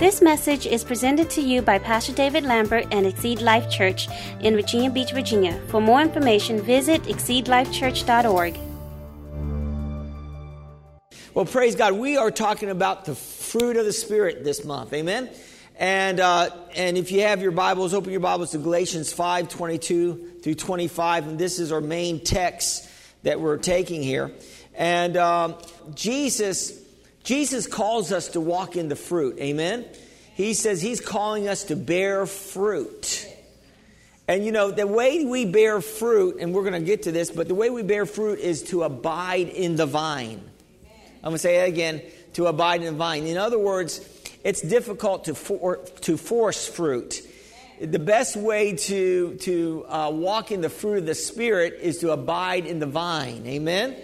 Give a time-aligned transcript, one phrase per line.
[0.00, 4.08] This message is presented to you by Pastor David Lambert and Exceed Life Church
[4.40, 5.60] in Virginia Beach, Virginia.
[5.68, 8.58] For more information, visit exceedlifechurch.org.
[11.34, 11.92] Well, praise God.
[11.92, 14.94] We are talking about the fruit of the Spirit this month.
[14.94, 15.28] Amen.
[15.76, 20.38] And uh, and if you have your Bibles, open your Bibles to Galatians 5, 22
[20.42, 21.28] through 25.
[21.28, 22.88] And this is our main text
[23.22, 24.32] that we're taking here.
[24.74, 25.56] And um,
[25.94, 26.79] Jesus
[27.30, 29.38] Jesus calls us to walk in the fruit.
[29.38, 29.86] Amen?
[30.34, 33.24] He says he's calling us to bear fruit.
[34.26, 37.30] And you know, the way we bear fruit, and we're going to get to this,
[37.30, 40.42] but the way we bear fruit is to abide in the vine.
[41.18, 42.02] I'm going to say that again
[42.32, 43.28] to abide in the vine.
[43.28, 44.00] In other words,
[44.42, 47.22] it's difficult to, for, to force fruit.
[47.80, 52.10] The best way to, to uh, walk in the fruit of the Spirit is to
[52.10, 53.46] abide in the vine.
[53.46, 53.94] Amen?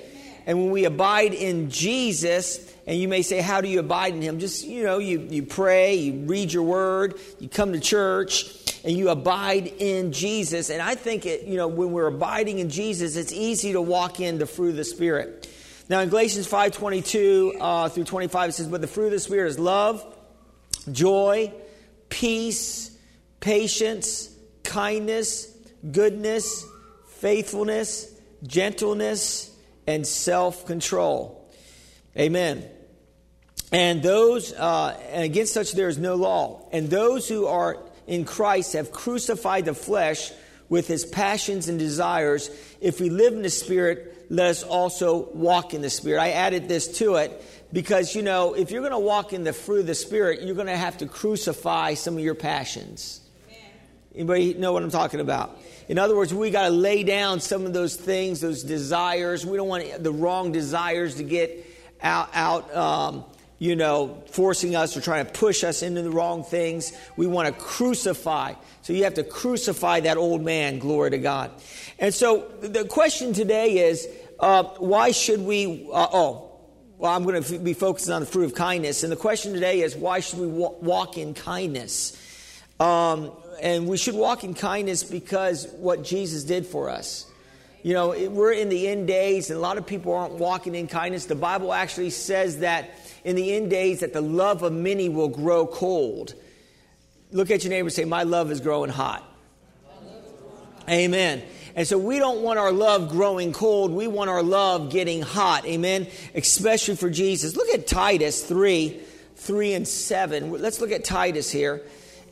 [0.47, 4.23] And when we abide in Jesus, and you may say, How do you abide in
[4.23, 4.39] Him?
[4.39, 8.45] Just, you know, you, you pray, you read your word, you come to church,
[8.85, 10.71] and you abide in Jesus.
[10.71, 14.21] And I think, it, you know, when we're abiding in Jesus, it's easy to walk
[14.21, 15.49] in the fruit of the Spirit.
[15.89, 19.21] Now, in Galatians 5 22 uh, through 25, it says, But the fruit of the
[19.21, 20.05] Spirit is love,
[20.93, 21.53] joy,
[22.09, 22.97] peace,
[23.41, 24.33] patience,
[24.63, 25.53] kindness,
[25.91, 26.65] goodness,
[27.09, 28.13] faithfulness,
[28.45, 29.56] gentleness,
[29.87, 31.49] and self control.
[32.17, 32.65] Amen.
[33.73, 36.69] And those, uh, and against such there is no law.
[36.73, 40.33] And those who are in Christ have crucified the flesh
[40.69, 42.51] with his passions and desires.
[42.81, 46.21] If we live in the Spirit, let us also walk in the Spirit.
[46.21, 49.53] I added this to it because, you know, if you're going to walk in the
[49.53, 53.21] fruit of the Spirit, you're going to have to crucify some of your passions.
[54.17, 55.61] Anybody know what I'm talking about?
[55.89, 59.45] In other words, we got to lay down some of those things, those desires.
[59.45, 61.67] We don't want the wrong desires to get
[62.01, 63.25] out, out um,
[63.59, 66.93] you know, forcing us or trying to push us into the wrong things.
[67.19, 68.55] We want to crucify.
[68.81, 71.51] So you have to crucify that old man, glory to God.
[71.99, 74.09] And so the question today is
[74.41, 76.53] uh, why should we, uh, oh,
[76.97, 79.03] well, I'm going to be focusing on the fruit of kindness.
[79.03, 82.17] And the question today is why should we walk in kindness?
[82.81, 87.27] Um, and we should walk in kindness because what Jesus did for us.
[87.83, 90.89] You know, we're in the end days, and a lot of people aren't walking in
[90.89, 91.27] kindness.
[91.27, 92.91] The Bible actually says that
[93.25, 96.35] in the end days that the love of many will grow cold.
[97.31, 99.25] Look at your neighbor and say, My love is growing hot.
[100.89, 101.43] Amen.
[101.77, 103.93] And so we don't want our love growing cold.
[103.93, 105.67] We want our love getting hot.
[105.67, 106.07] Amen.
[106.35, 107.55] Especially for Jesus.
[107.55, 109.01] Look at Titus 3
[109.37, 110.51] 3 and 7.
[110.51, 111.83] Let's look at Titus here.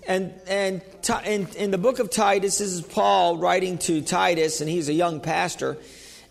[0.06, 0.82] And, and
[1.24, 4.92] in, in the book of Titus, this is Paul writing to Titus, and he's a
[4.92, 5.78] young pastor.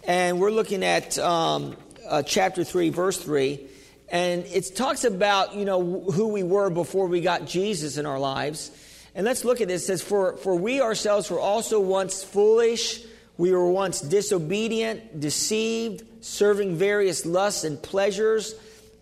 [0.04, 1.76] And we're looking at um,
[2.08, 3.66] uh, chapter 3, verse 3.
[4.10, 8.20] And it talks about, you know, who we were before we got Jesus in our
[8.20, 8.70] lives.
[9.16, 9.84] And let's look at this.
[9.84, 13.04] It says, for, for we ourselves were also once foolish.
[13.38, 18.54] We were once disobedient, deceived, serving various lusts and pleasures,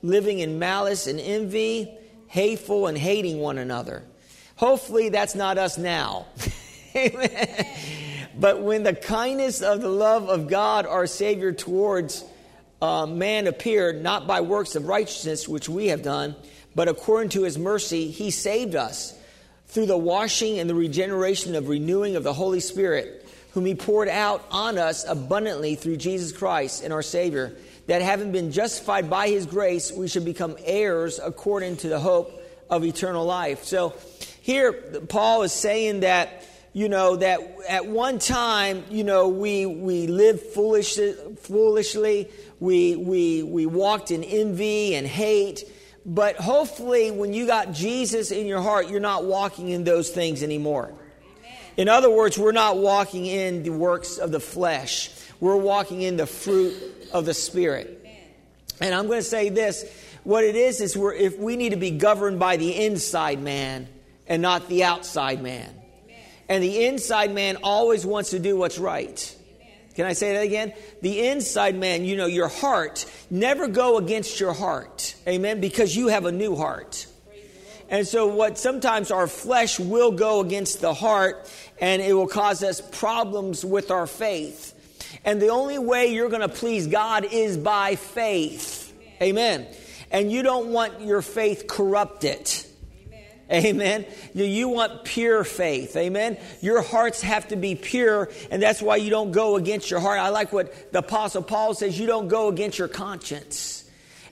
[0.02, 1.92] living in malice and envy,
[2.28, 4.04] hateful and hating one another.
[4.62, 6.28] Hopefully that's not us now.
[6.96, 7.68] Amen.
[8.40, 12.24] But when the kindness of the love of God, our Savior, towards
[12.80, 16.36] uh, man appeared not by works of righteousness which we have done,
[16.76, 19.18] but according to his mercy, he saved us
[19.66, 24.10] through the washing and the regeneration of renewing of the Holy Spirit, whom he poured
[24.10, 27.56] out on us abundantly through Jesus Christ and our Savior,
[27.88, 32.38] that having been justified by his grace, we should become heirs according to the hope
[32.70, 33.64] of eternal life.
[33.64, 33.96] So
[34.42, 36.44] here, Paul is saying that
[36.74, 40.98] you know, that at one time, you know, we, we lived foolish,
[41.42, 42.30] foolishly,
[42.60, 45.66] we, we, we walked in envy and hate.
[46.06, 50.44] But hopefully, when you got Jesus in your heart, you're not walking in those things
[50.44, 50.94] anymore.
[51.76, 56.16] In other words, we're not walking in the works of the flesh, we're walking in
[56.16, 56.74] the fruit
[57.12, 57.98] of the Spirit.
[58.80, 59.86] And I'm going to say this
[60.24, 63.88] what it is is we're, if we need to be governed by the inside man
[64.32, 65.70] and not the outside man.
[66.48, 69.36] And the inside man always wants to do what's right.
[69.94, 70.74] Can I say that again?
[71.02, 75.16] The inside man, you know, your heart, never go against your heart.
[75.28, 75.60] Amen?
[75.60, 77.08] Because you have a new heart.
[77.90, 81.52] And so, what sometimes our flesh will go against the heart
[81.82, 84.74] and it will cause us problems with our faith.
[85.26, 88.94] And the only way you're going to please God is by faith.
[89.22, 89.68] Amen.
[90.10, 92.50] And you don't want your faith corrupted.
[93.52, 94.06] Amen.
[94.34, 95.96] You want pure faith.
[95.98, 96.38] Amen.
[96.62, 100.20] Your hearts have to be pure, and that's why you don't go against your heart.
[100.20, 103.84] I like what the Apostle Paul says you don't go against your conscience.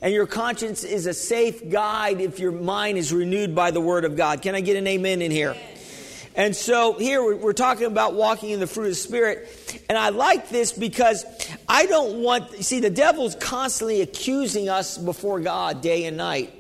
[0.01, 4.06] And your conscience is a safe guide if your mind is renewed by the Word
[4.06, 4.42] of God.
[4.42, 5.57] Can I get an amen in here?
[6.36, 9.83] And so here we're talking about walking in the fruit of the Spirit.
[9.89, 11.25] And I like this because
[11.68, 16.54] I don't want, see, the devil's constantly accusing us before God day and night.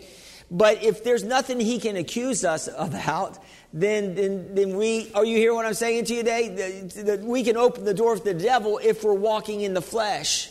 [0.51, 3.37] But if there's nothing he can accuse us about,
[3.71, 6.89] then, then, then we, are you hear what I'm saying to you today?
[7.03, 10.49] That we can open the door for the devil if we're walking in the flesh.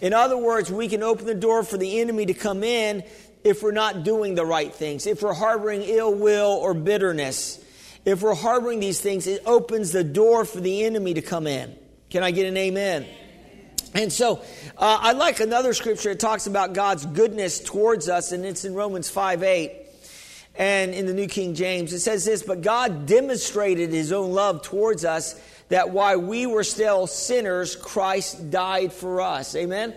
[0.00, 3.04] In other words, we can open the door for the enemy to come in
[3.44, 7.64] if we're not doing the right things, if we're harboring ill will or bitterness.
[8.04, 11.76] If we're harboring these things, it opens the door for the enemy to come in.
[12.10, 13.06] Can I get an amen?
[13.94, 14.38] And so
[14.76, 18.74] uh, I like another scripture It talks about God's goodness towards us, and it's in
[18.74, 19.72] Romans 5 8
[20.56, 21.92] and in the New King James.
[21.92, 26.64] It says this But God demonstrated his own love towards us, that while we were
[26.64, 29.54] still sinners, Christ died for us.
[29.54, 29.94] Amen?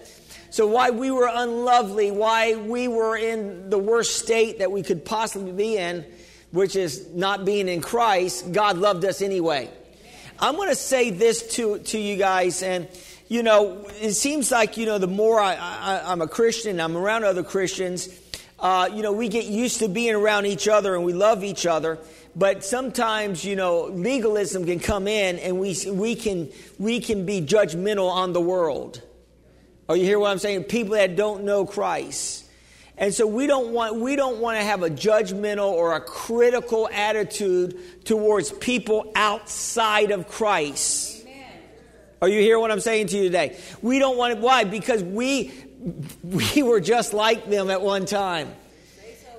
[0.51, 5.05] So, why we were unlovely, why we were in the worst state that we could
[5.05, 6.05] possibly be in,
[6.51, 9.69] which is not being in Christ, God loved us anyway.
[10.39, 12.87] I'm going to say this to, to you guys, and
[13.31, 16.97] you know, it seems like, you know, the more I, I, am a Christian, I'm
[16.97, 18.09] around other Christians,
[18.59, 21.65] uh, you know, we get used to being around each other and we love each
[21.65, 21.97] other.
[22.35, 27.39] But sometimes, you know, legalism can come in and we, we, can, we can be
[27.39, 29.01] judgmental on the world.
[29.87, 30.65] Are you hear what I'm saying?
[30.65, 32.43] People that don't know Christ.
[32.97, 36.89] And so we don't want we don't want to have a judgmental or a critical
[36.91, 41.10] attitude towards people outside of Christ.
[42.21, 43.57] Are you hear what I'm saying to you today?
[43.81, 44.39] We don't want it.
[44.39, 44.63] Why?
[44.63, 45.51] Because we
[46.23, 48.53] we were just like them at one time.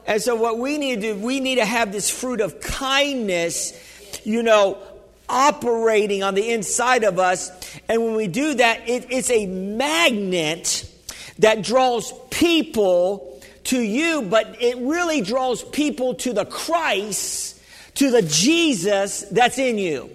[0.05, 4.21] And so what we need to do, we need to have this fruit of kindness,
[4.25, 4.79] you know,
[5.29, 7.51] operating on the inside of us.
[7.89, 10.91] And when we do that, it, it's a magnet
[11.39, 17.61] that draws people to you, but it really draws people to the Christ,
[17.95, 20.11] to the Jesus that's in you.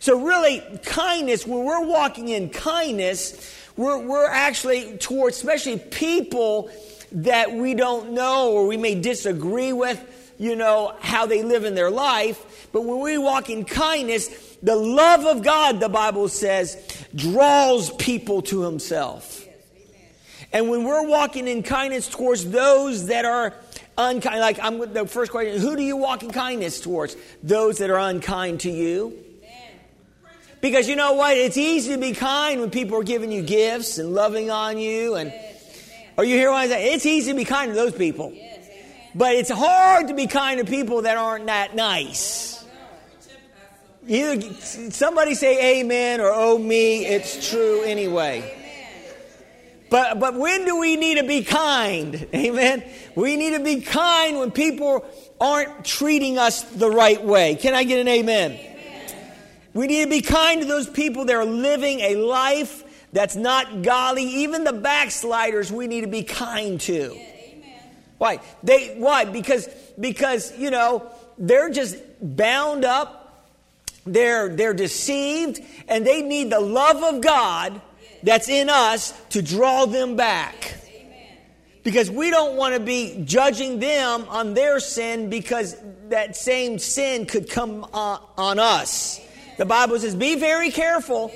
[0.00, 6.70] So, really, kindness, when we're walking in kindness, we're, we're actually towards, especially people
[7.12, 11.74] that we don't know or we may disagree with, you know, how they live in
[11.74, 12.68] their life.
[12.72, 16.78] But when we walk in kindness, the love of God, the Bible says,
[17.14, 19.46] draws people to Himself.
[20.50, 23.54] And when we're walking in kindness towards those that are
[23.98, 27.16] unkind, like I'm with the first question, who do you walk in kindness towards?
[27.42, 29.26] Those that are unkind to you.
[30.60, 31.36] Because you know what?
[31.36, 35.14] It's easy to be kind when people are giving you gifts and loving on you.
[35.14, 35.32] And
[36.18, 36.94] are you hearing what I'm saying?
[36.94, 38.34] It's easy to be kind to those people.
[39.14, 42.64] But it's hard to be kind to people that aren't that nice.
[44.06, 44.54] Either
[44.90, 48.56] somebody say amen or oh me, it's true anyway.
[49.90, 52.28] But, but when do we need to be kind?
[52.34, 52.84] Amen.
[53.16, 55.04] We need to be kind when people
[55.40, 57.56] aren't treating us the right way.
[57.56, 58.52] Can I get an amen?
[58.52, 58.79] amen?
[59.72, 63.82] We need to be kind to those people that are living a life that's not
[63.82, 64.24] godly.
[64.24, 67.14] Even the backsliders, we need to be kind to.
[67.14, 67.30] Yeah,
[68.18, 68.40] why?
[68.62, 69.24] They why?
[69.24, 69.68] Because
[69.98, 73.16] because you know they're just bound up.
[74.04, 77.80] They're they're deceived, and they need the love of God
[78.22, 80.76] that's in us to draw them back.
[81.82, 85.76] Because we don't want to be judging them on their sin because
[86.10, 89.18] that same sin could come uh, on us.
[89.60, 91.30] The Bible says, be very careful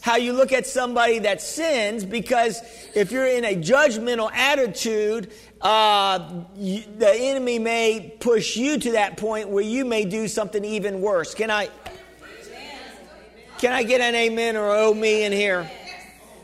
[0.00, 2.60] how you look at somebody that sins because
[2.92, 5.30] if you're in a judgmental attitude,
[5.60, 10.64] uh, you, the enemy may push you to that point where you may do something
[10.64, 11.36] even worse.
[11.36, 11.70] Can I?
[13.58, 15.70] Can I get an amen or oh me in here?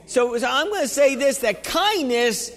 [0.07, 2.53] So, so I'm going to say this that kindness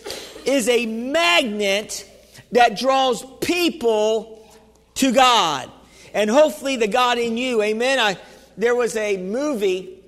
[0.46, 2.08] is a magnet
[2.52, 4.48] that draws people
[4.94, 5.72] to God.
[6.14, 7.64] And hopefully the God in you.
[7.64, 8.00] Amen.
[8.00, 8.18] I,
[8.58, 10.00] there was a movie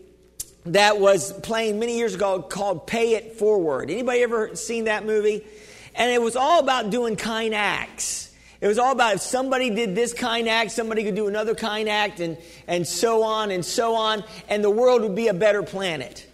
[0.65, 3.89] that was playing many years ago called Pay It Forward.
[3.89, 5.45] Anybody ever seen that movie?
[5.95, 8.33] And it was all about doing kind acts.
[8.59, 11.87] It was all about if somebody did this kind act, somebody could do another kind
[11.87, 12.37] act, and,
[12.67, 16.25] and so on and so on, and the world would be a better planet.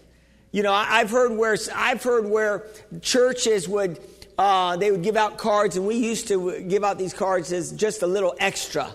[0.51, 2.65] You know, I've heard where I've heard where
[3.01, 4.00] churches would
[4.38, 7.72] uh, they would give out cards, and we used to give out these cards as
[7.74, 8.91] just a little extra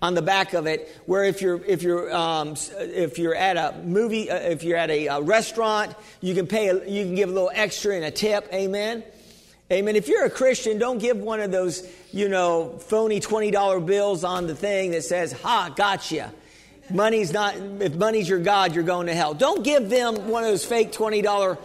[0.00, 0.88] on the back of it.
[1.06, 4.90] Where if you're if you're um, if you're at a movie, uh, if you're at
[4.90, 8.10] a, a, restaurant, you can pay a, you can give a little extra in a
[8.10, 8.48] tip.
[8.52, 9.02] Amen.
[9.70, 9.96] Amen.
[9.96, 14.24] If you're a Christian, don't give one of those you know phony twenty dollar bills
[14.24, 16.32] on the thing that says "Ha, gotcha."
[16.90, 19.34] Money's not, if money's your God, you're going to hell.
[19.34, 21.58] Don't give them one of those fake $20.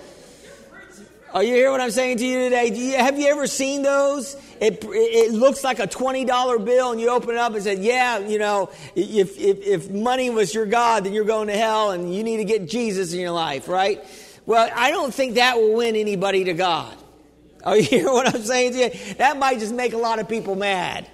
[1.36, 2.68] Oh, you hear what I'm saying to you today?
[2.68, 4.36] You, have you ever seen those?
[4.62, 8.20] It, it looks like a $20 bill and you open it up and say, yeah,
[8.20, 12.14] you know, if, if, if money was your God, then you're going to hell and
[12.14, 14.06] you need to get Jesus in your life, right?
[14.46, 16.96] Well, I don't think that will win anybody to God.
[17.64, 19.16] Oh, you hear what I'm saying to you?
[19.16, 21.10] That might just make a lot of people mad.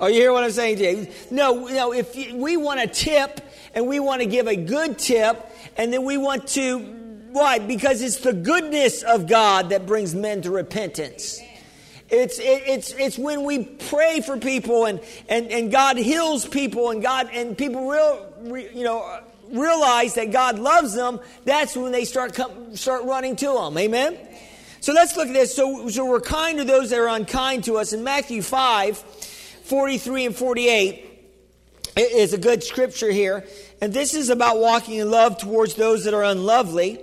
[0.00, 1.08] Oh, you hear what I'm saying to you?
[1.30, 3.42] No, no, if we want a tip
[3.74, 7.01] and we want to give a good tip and then we want to
[7.32, 7.58] why?
[7.58, 11.40] Because it's the goodness of God that brings men to repentance.
[12.10, 16.90] It's, it, it's, it's when we pray for people and, and, and God heals people
[16.90, 19.20] and God and people real, re, you know,
[19.50, 21.20] realize that God loves them.
[21.46, 23.78] That's when they start come, start running to Him.
[23.78, 24.18] Amen.
[24.80, 25.54] So let's look at this.
[25.54, 27.94] So, so we're kind to those that are unkind to us.
[27.94, 31.08] In Matthew 5, 43 and 48
[31.96, 33.46] is a good scripture here.
[33.80, 37.00] And this is about walking in love towards those that are unlovely.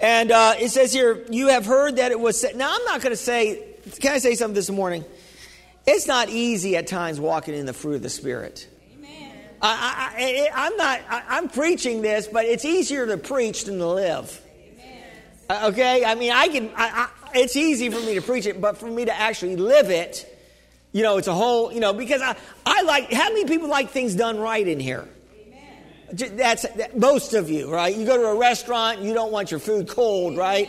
[0.00, 2.56] And uh, it says here, you have heard that it was said.
[2.56, 3.62] Now, I'm not going to say,
[4.00, 5.04] can I say something this morning?
[5.86, 8.66] It's not easy at times walking in the fruit of the Spirit.
[9.62, 14.40] I, am not, I, am preaching this, but it's easier to preach than to live.
[15.50, 16.04] Uh, okay?
[16.04, 18.86] I mean, I can, I, I, it's easy for me to preach it, but for
[18.86, 20.26] me to actually live it,
[20.92, 23.90] you know, it's a whole, you know, because I, I like, how many people like
[23.90, 25.06] things done right in here?
[26.12, 27.94] That's most of you, right?
[27.94, 30.68] You go to a restaurant, you don't want your food cold, right?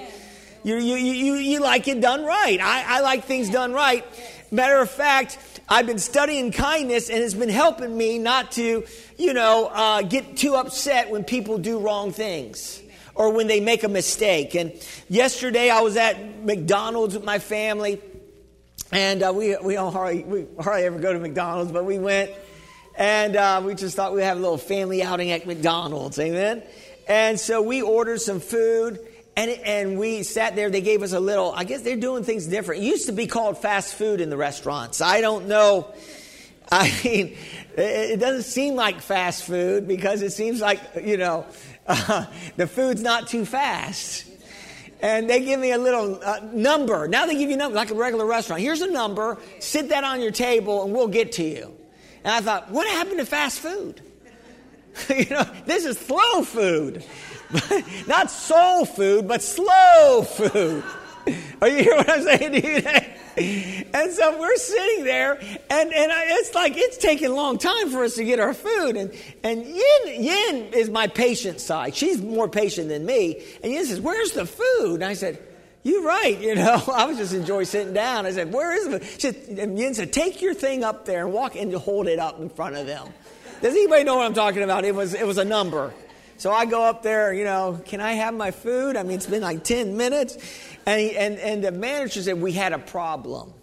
[0.63, 2.59] You, you, you, you like it done right.
[2.61, 4.05] I, I like things done right.
[4.51, 8.85] Matter of fact, I've been studying kindness and it's been helping me not to,
[9.17, 12.81] you know, uh, get too upset when people do wrong things
[13.15, 14.53] or when they make a mistake.
[14.53, 14.73] And
[15.09, 17.99] yesterday I was at McDonald's with my family
[18.91, 22.31] and uh, we, we, don't hardly, we hardly ever go to McDonald's, but we went
[23.01, 26.19] and uh, we just thought we'd have a little family outing at McDonald's.
[26.19, 26.61] Amen.
[27.07, 28.99] And so we ordered some food.
[29.35, 30.69] And, and we sat there.
[30.69, 32.83] They gave us a little, I guess they're doing things different.
[32.83, 35.01] It used to be called fast food in the restaurants.
[35.01, 35.91] I don't know.
[36.71, 37.37] I mean,
[37.75, 41.47] it doesn't seem like fast food because it seems like, you know,
[41.87, 44.27] uh, the food's not too fast.
[45.01, 47.07] And they give me a little uh, number.
[47.07, 48.61] Now they give you a number, like a regular restaurant.
[48.61, 49.39] Here's a number.
[49.59, 51.80] Sit that on your table and we'll get to you.
[52.23, 54.01] And I thought, what happened to fast food?
[55.09, 57.03] you know, this is slow food.
[58.07, 60.83] Not soul food, but slow food.
[61.61, 63.87] Are you hear what I'm saying to you?
[63.93, 68.03] And so we're sitting there, and, and it's like it's taking a long time for
[68.03, 68.97] us to get our food.
[68.97, 69.13] And,
[69.43, 71.95] and Yin, Yin is my patient side.
[71.95, 73.41] She's more patient than me.
[73.63, 74.95] And Yin says, Where's the food?
[74.95, 75.39] And I said,
[75.83, 76.81] you're right, you know.
[76.93, 78.25] I was just enjoying sitting down.
[78.25, 79.03] I said, Where is it?
[79.03, 82.19] She said, and Yin said, Take your thing up there and walk and hold it
[82.19, 83.07] up in front of them.
[83.61, 84.85] Does anybody know what I'm talking about?
[84.85, 85.93] It was, it was a number.
[86.37, 88.97] So I go up there, you know, can I have my food?
[88.97, 90.37] I mean, it's been like 10 minutes.
[90.87, 93.53] And, he, and, and the manager said, We had a problem.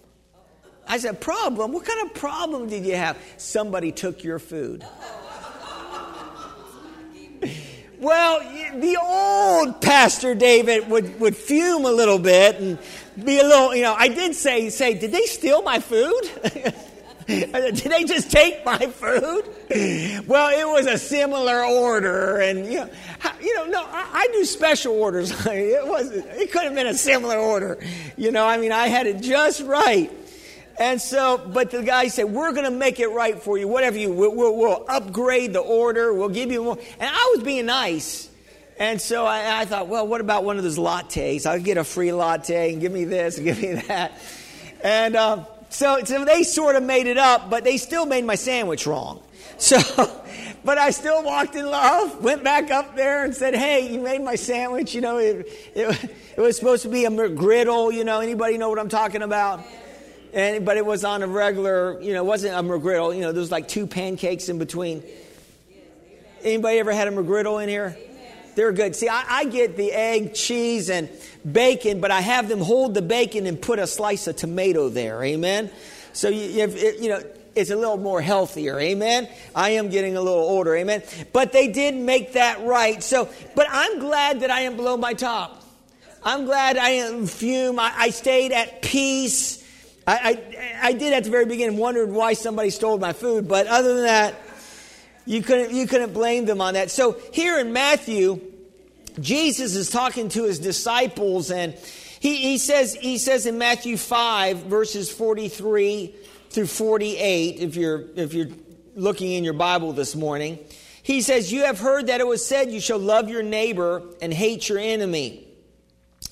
[0.87, 1.71] I said, Problem?
[1.73, 3.17] What kind of problem did you have?
[3.37, 4.85] Somebody took your food.
[7.99, 8.39] Well,
[8.79, 12.79] the old Pastor David would, would fume a little bit and
[13.21, 16.21] be a little, you know, I did say, say, did they steal my food?
[17.27, 19.43] did they just take my food?
[20.25, 22.89] Well, it was a similar order, and you know,
[23.39, 25.31] you know no, I, I do special orders.
[25.45, 27.77] it was, it could have been a similar order.
[28.17, 30.11] You know, I mean, I had it just right.
[30.79, 33.97] And so, but the guy said, We're going to make it right for you, whatever
[33.97, 36.77] you, we'll, we'll, we'll, upgrade the order, we'll give you more.
[36.99, 38.29] And I was being nice.
[38.77, 41.45] And so I, I, thought, well, what about one of those lattes?
[41.45, 44.13] I'll get a free latte and give me this and give me that.
[44.81, 48.35] And um, so, so they sort of made it up, but they still made my
[48.35, 49.21] sandwich wrong.
[49.59, 49.77] So,
[50.63, 54.21] but I still walked in love, went back up there and said, hey, you made
[54.21, 54.95] my sandwich.
[54.95, 55.45] You know, it,
[55.75, 57.91] it, it was supposed to be a griddle.
[57.91, 59.65] You know, anybody know what I'm talking about?
[60.33, 63.15] And, but it was on a regular, you know, it wasn't a McGriddle.
[63.15, 65.03] You know, there was like two pancakes in between.
[66.43, 67.97] Anybody ever had a McGriddle in here?
[68.55, 68.95] They're good.
[68.95, 71.09] See, I, I, get the egg, cheese, and
[71.49, 75.23] bacon, but I have them hold the bacon and put a slice of tomato there.
[75.23, 75.71] Amen.
[76.13, 77.21] So you, it, you know,
[77.55, 78.79] it's a little more healthier.
[78.79, 79.27] Amen.
[79.55, 80.75] I am getting a little older.
[80.75, 81.03] Amen.
[81.31, 83.01] But they did make that right.
[83.03, 85.63] So, but I'm glad that I am below my top.
[86.23, 87.79] I'm glad I am fume.
[87.79, 89.58] I, I stayed at peace.
[90.13, 93.95] I, I, did at the very beginning wondered why somebody stole my food, but other
[93.95, 94.35] than that,
[95.25, 96.89] you couldn't, you couldn't blame them on that.
[96.89, 98.41] So here in Matthew,
[99.19, 101.73] Jesus is talking to his disciples, and
[102.19, 106.15] he, he, says, he says in Matthew 5, verses 43
[106.49, 108.49] through 48, if you're, if you're
[108.95, 110.59] looking in your Bible this morning,
[111.03, 114.33] he says, You have heard that it was said, You shall love your neighbor and
[114.33, 115.48] hate your enemy.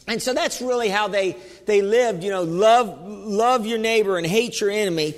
[0.08, 1.36] And so that's really how they,
[1.66, 5.14] they lived, you know, love, love your neighbor and hate your enemy.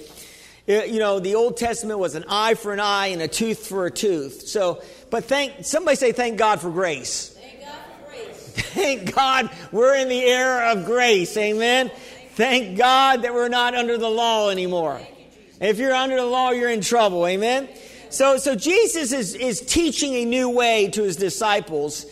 [0.67, 3.67] Uh, you know, the Old Testament was an eye for an eye and a tooth
[3.67, 4.47] for a tooth.
[4.47, 4.81] So,
[5.11, 7.29] but thank, somebody say thank God for grace.
[7.39, 8.53] Thank God for grace.
[8.73, 11.37] Thank God we're in the era of grace.
[11.37, 11.91] Amen.
[12.33, 15.01] Thank God that we're not under the law anymore.
[15.61, 17.27] If you're under the law, you're in trouble.
[17.27, 17.69] Amen.
[18.09, 22.05] So, so Jesus is, is teaching a new way to his disciples.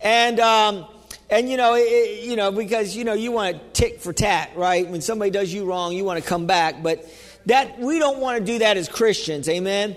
[0.00, 0.86] And, um,
[1.30, 4.50] and you know, it, you know, because you know, you want to tick for tat,
[4.56, 4.88] right?
[4.88, 6.82] When somebody does you wrong, you want to come back.
[6.82, 7.06] But
[7.46, 9.96] that we don't want to do that as Christians, amen.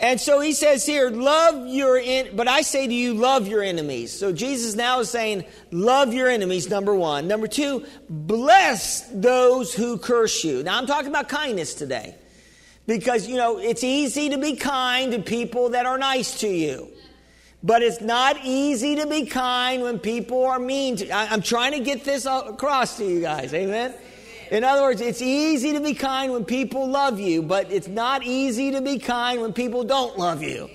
[0.00, 3.64] And so he says here, love your in, but I say to you, love your
[3.64, 4.16] enemies.
[4.16, 7.26] So Jesus now is saying, love your enemies, number one.
[7.26, 10.62] Number two, bless those who curse you.
[10.62, 12.14] Now I'm talking about kindness today.
[12.86, 16.88] Because, you know, it's easy to be kind to people that are nice to you.
[17.62, 21.72] But it's not easy to be kind when people are mean to I, I'm trying
[21.72, 23.52] to get this across to you guys.
[23.52, 23.94] Amen?
[24.50, 28.22] In other words, it's easy to be kind when people love you, but it's not
[28.22, 30.70] easy to be kind when people don't love you.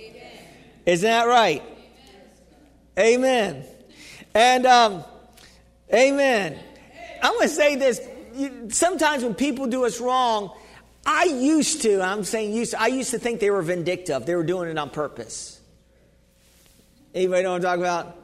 [0.86, 1.64] Isn't that right?
[3.00, 3.66] Amen.
[4.36, 5.04] And, um,
[5.92, 6.60] amen.
[7.24, 8.02] I'm going to say this.
[8.70, 10.52] Sometimes when people do us wrong,
[11.06, 14.26] I used to, I'm saying used to, I used to think they were vindictive.
[14.26, 15.60] They were doing it on purpose.
[17.14, 18.18] Anybody know what I'm talking about?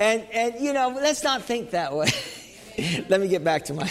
[0.00, 2.08] And, and you know, let's not think that way.
[3.08, 3.90] Let me get back to my.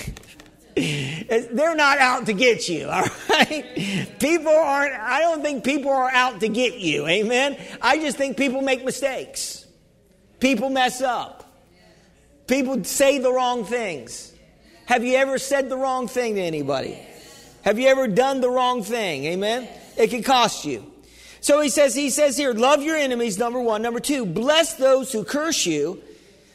[0.76, 4.10] They're not out to get you, all right?
[4.20, 7.58] People aren't, I don't think people are out to get you, amen?
[7.82, 9.66] I just think people make mistakes.
[10.40, 11.40] People mess up.
[12.48, 14.34] People say the wrong things.
[14.86, 17.00] Have you ever said the wrong thing to anybody?
[17.64, 19.24] Have you ever done the wrong thing?
[19.26, 19.70] Amen?
[19.96, 20.93] It can cost you.
[21.44, 23.82] So he says, he says here, love your enemies, number one.
[23.82, 26.02] Number two, bless those who curse you.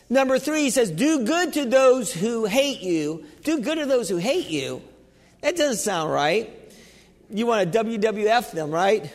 [0.08, 3.26] Number three, he says, do good to those who hate you.
[3.44, 4.82] Do good to those who hate you.
[5.42, 6.50] That doesn't sound right.
[7.28, 9.14] You want to WWF them, right?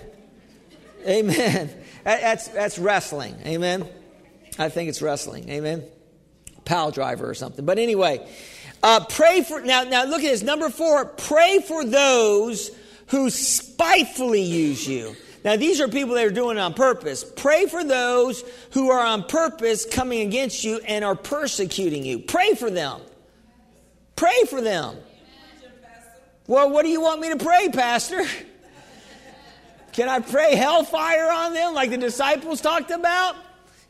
[1.07, 1.71] Amen.
[2.03, 3.36] That's, that's wrestling.
[3.43, 3.88] Amen.
[4.59, 5.49] I think it's wrestling.
[5.49, 5.83] Amen.
[6.65, 7.65] Pile driver or something.
[7.65, 8.27] But anyway,
[8.83, 10.43] uh, pray for, now, now look at this.
[10.43, 12.69] Number four, pray for those
[13.07, 15.15] who spitefully use you.
[15.43, 17.23] Now, these are people that are doing it on purpose.
[17.23, 22.19] Pray for those who are on purpose coming against you and are persecuting you.
[22.19, 23.01] Pray for them.
[24.15, 24.95] Pray for them.
[26.47, 28.23] Well, what do you want me to pray, Pastor?
[29.91, 33.36] Can I pray hellfire on them like the disciples talked about?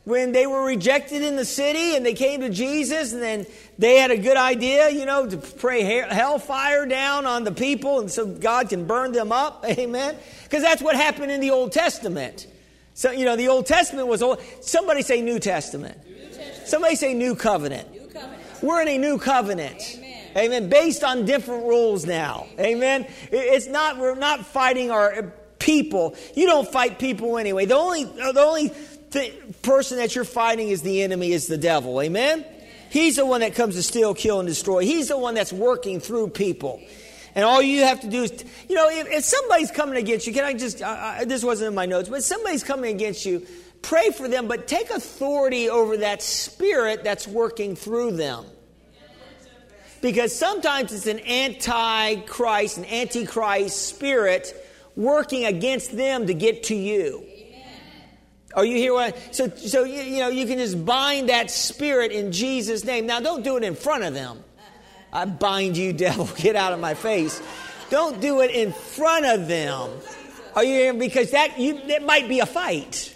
[0.04, 3.46] When they were rejected in the city and they came to Jesus and then
[3.78, 8.00] they had a good idea, you know, to pray hell hellfire down on the people
[8.00, 9.64] and so God can burn them up.
[9.68, 10.16] Amen.
[10.42, 12.46] Because that's what happened in the Old Testament.
[12.92, 14.40] So, you know, the Old Testament was old.
[14.60, 15.98] Somebody say New Testament.
[16.06, 16.68] New Testament.
[16.68, 17.90] Somebody say New Covenant.
[17.90, 18.62] New covenant.
[18.62, 19.96] We're in a new covenant.
[19.96, 20.30] Amen.
[20.36, 20.68] Amen.
[20.68, 22.46] Based on different rules now.
[22.58, 23.06] Amen.
[23.32, 25.22] It's not, we're not fighting our uh,
[25.58, 26.14] people.
[26.34, 27.64] You don't fight people anyway.
[27.64, 28.72] The only, uh, the only
[29.14, 32.02] the person that you're fighting is the enemy, is the devil.
[32.02, 32.44] Amen?
[32.90, 34.82] He's the one that comes to steal, kill, and destroy.
[34.82, 36.82] He's the one that's working through people.
[37.34, 40.32] And all you have to do is, you know, if, if somebody's coming against you,
[40.32, 40.78] can I just,
[41.26, 43.44] this wasn't in my notes, but somebody's coming against you,
[43.82, 48.44] pray for them, but take authority over that spirit that's working through them.
[50.00, 54.54] Because sometimes it's an anti-Christ, an antichrist spirit
[54.94, 57.26] working against them to get to you.
[58.54, 59.16] Are you hear what?
[59.34, 63.06] So, so you, you know, you can just bind that spirit in Jesus' name.
[63.06, 64.42] Now, don't do it in front of them.
[65.12, 66.28] I bind you, devil.
[66.36, 67.42] Get out of my face.
[67.90, 69.90] Don't do it in front of them.
[70.54, 70.98] Are you hearing?
[70.98, 73.14] Because that you, it might be a fight.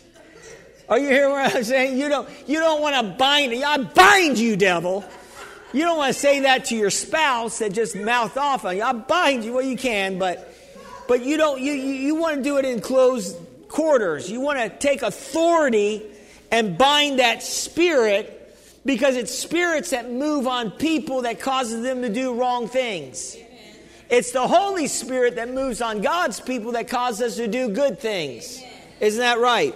[0.88, 1.98] Are you hearing what I'm saying?
[1.98, 3.53] You don't, you don't want to bind.
[3.62, 5.05] I bind you, devil.
[5.72, 8.83] You don't want to say that to your spouse that just mouth off on you.
[8.83, 9.53] I bind you.
[9.53, 10.53] Well, you can, but,
[11.07, 11.61] but you don't.
[11.61, 13.37] You, you, you want to do it in closed
[13.68, 14.31] quarters.
[14.31, 16.02] You want to take authority
[16.50, 18.35] and bind that spirit
[18.85, 23.37] because it's spirits that move on people that causes them to do wrong things.
[24.09, 27.98] It's the Holy Spirit that moves on God's people that causes us to do good
[27.98, 28.62] things.
[29.00, 29.74] Isn't that right?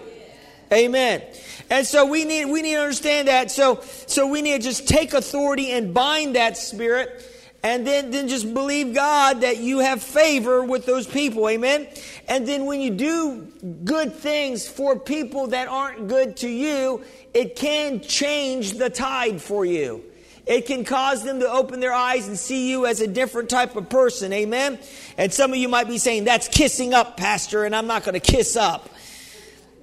[0.73, 1.23] Amen.
[1.69, 3.51] And so we need we need to understand that.
[3.51, 7.29] So so we need to just take authority and bind that spirit
[7.63, 11.49] and then, then just believe God that you have favor with those people.
[11.49, 11.87] Amen.
[12.29, 13.43] And then when you do
[13.85, 19.65] good things for people that aren't good to you, it can change the tide for
[19.65, 20.05] you.
[20.45, 23.77] It can cause them to open their eyes and see you as a different type
[23.77, 24.33] of person.
[24.33, 24.81] Amen.
[25.17, 28.15] And some of you might be saying, that's kissing up, Pastor, and I'm not going
[28.15, 28.91] to kiss up.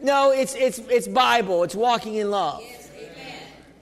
[0.02, 1.64] No, it's, it's, it's Bible.
[1.64, 2.62] It's walking in love.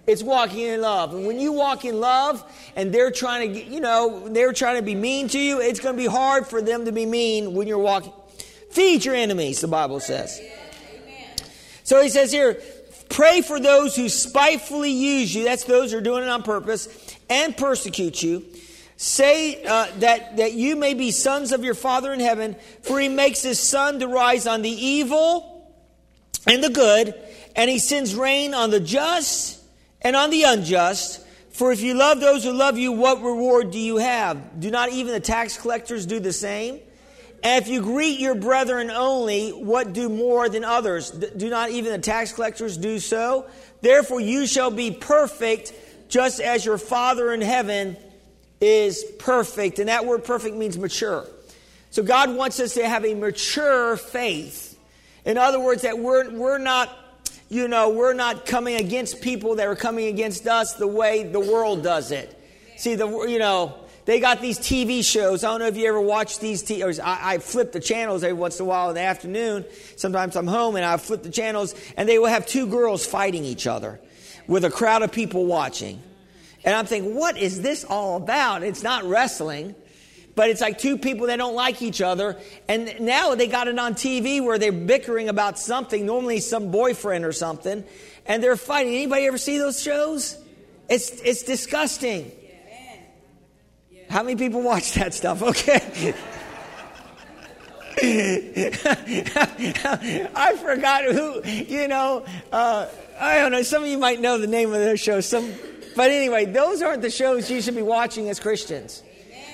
[0.07, 1.13] It's walking in love.
[1.13, 2.41] And when you walk in love
[2.77, 5.95] and they're trying to, you know, they're trying to be mean to you, it's going
[5.95, 8.13] to be hard for them to be mean when you're walking.
[8.71, 10.41] Feed your enemies, the Bible says.
[11.83, 12.61] So he says here,
[13.09, 15.43] pray for those who spitefully use you.
[15.43, 16.87] That's those who are doing it on purpose
[17.29, 18.45] and persecute you.
[18.95, 23.09] Say uh, that, that you may be sons of your Father in heaven, for he
[23.09, 25.75] makes his sun to rise on the evil
[26.47, 27.13] and the good,
[27.57, 29.56] and he sends rain on the just
[30.01, 31.23] and on the unjust.
[31.49, 34.59] For if you love those who love you, what reward do you have?
[34.59, 36.79] Do not even the tax collectors do the same?
[37.43, 41.11] And if you greet your brethren only, what do more than others?
[41.11, 43.47] Do not even the tax collectors do so?
[43.81, 45.73] Therefore, you shall be perfect,
[46.09, 47.97] just as your Father in heaven
[48.59, 49.79] is perfect.
[49.79, 51.25] And that word perfect means mature.
[51.89, 54.77] So God wants us to have a mature faith.
[55.25, 56.95] In other words, that we're, we're not,
[57.49, 61.39] you know, we're not coming against people that are coming against us the way the
[61.39, 62.33] world does it.
[62.77, 65.43] See, the, you know, they got these TV shows.
[65.43, 66.63] I don't know if you ever watch these.
[66.63, 69.65] T- I, I flip the channels every once in a while in the afternoon.
[69.97, 73.43] Sometimes I'm home and I flip the channels, and they will have two girls fighting
[73.43, 73.99] each other
[74.47, 76.01] with a crowd of people watching.
[76.63, 78.63] And I'm thinking, what is this all about?
[78.63, 79.75] It's not wrestling,
[80.37, 82.37] but it's like two people that don't like each other.
[82.67, 87.25] And now they got it on TV where they're bickering about something, normally some boyfriend
[87.25, 87.83] or something,
[88.27, 88.93] and they're fighting.
[88.93, 90.37] Anybody ever see those shows?
[90.87, 92.31] It's, it's disgusting.
[94.11, 95.41] How many people watch that stuff?
[95.41, 96.13] Okay.
[100.35, 102.85] I forgot who, you know, uh,
[103.19, 103.63] I don't know.
[103.63, 105.25] Some of you might know the name of those shows.
[105.25, 105.51] Some
[105.95, 109.01] but anyway, those aren't the shows you should be watching as Christians.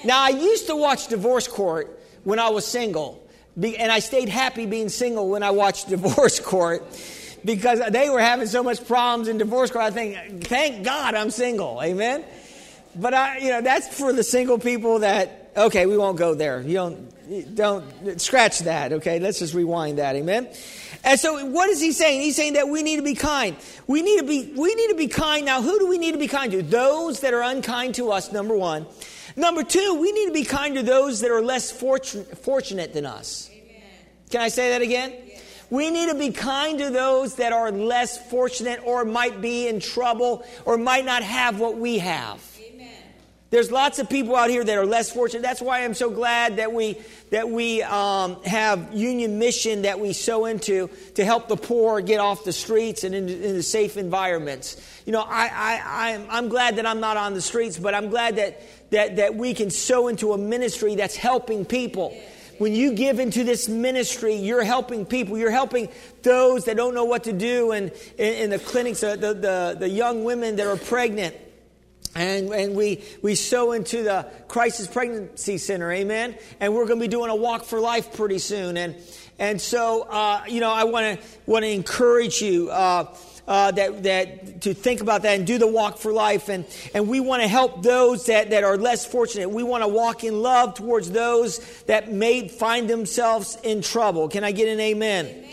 [0.03, 4.65] Now, I used to watch Divorce Court when I was single, and I stayed happy
[4.65, 6.83] being single when I watched Divorce Court
[7.45, 9.85] because they were having so much problems in divorce court.
[9.85, 11.81] I think, thank God I'm single.
[11.83, 12.23] Amen.
[12.95, 16.61] But I, you know, that's for the single people that okay, we won't go there.
[16.61, 18.93] You don't don't scratch that.
[18.93, 20.15] Okay, let's just rewind that.
[20.15, 20.47] Amen.
[21.03, 22.21] And so what is he saying?
[22.21, 23.55] He's saying that we need to be kind.
[23.87, 25.45] We need to be, we need to be kind.
[25.45, 26.61] Now, who do we need to be kind to?
[26.61, 28.85] Those that are unkind to us, number one.
[29.35, 33.05] Number two, we need to be kind to those that are less fortunate, fortunate than
[33.05, 33.49] us.
[33.51, 33.81] Amen.
[34.29, 35.13] Can I say that again?
[35.27, 35.41] Yes.
[35.69, 39.79] We need to be kind to those that are less fortunate or might be in
[39.79, 42.41] trouble or might not have what we have.
[43.53, 45.43] There's lots of people out here that are less fortunate.
[45.43, 46.97] That's why I'm so glad that we
[47.29, 52.19] that we um, have Union Mission that we sow into to help the poor get
[52.19, 54.81] off the streets and into, into safe environments.
[55.05, 58.09] You know, I, I, I'm, I'm glad that I'm not on the streets, but I'm
[58.09, 58.59] glad that,
[58.93, 62.17] that, that we can sow into a ministry that's helping people.
[62.59, 65.37] When you give into this ministry, you're helping people.
[65.37, 65.89] You're helping
[66.21, 70.23] those that don't know what to do and in, the clinics, the, the, the young
[70.23, 71.35] women that are pregnant
[72.15, 76.37] and, and we, we sow into the Crisis Pregnancy Center, amen?
[76.59, 78.77] And we're going to be doing a walk for life pretty soon.
[78.77, 78.95] And,
[79.39, 83.05] and so, uh, you know, I want to want to encourage you uh,
[83.47, 86.49] uh, that, that to think about that and do the walk for life.
[86.49, 89.49] And, and we want to help those that, that are less fortunate.
[89.49, 94.29] We want to walk in love towards those that may find themselves in trouble.
[94.29, 95.25] Can I get an amen?
[95.25, 95.49] amen.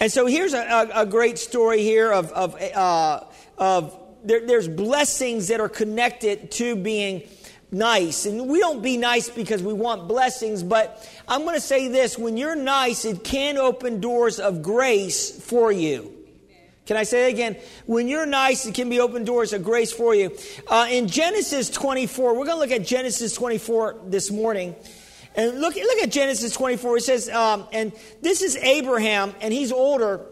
[0.00, 3.24] And so here's a, a, a great story here of, of, uh,
[3.58, 7.22] of there, there's blessings that are connected to being
[7.72, 8.26] nice.
[8.26, 12.18] And we don't be nice because we want blessings, but I'm going to say this
[12.18, 16.21] when you're nice, it can open doors of grace for you.
[16.86, 17.56] Can I say again?
[17.86, 20.36] When you're nice, it can be open doors of grace for you.
[20.66, 24.74] Uh, in Genesis 24, we're going to look at Genesis 24 this morning.
[25.34, 26.96] And look, look at Genesis 24.
[26.96, 30.26] It says, um, and this is Abraham, and he's older.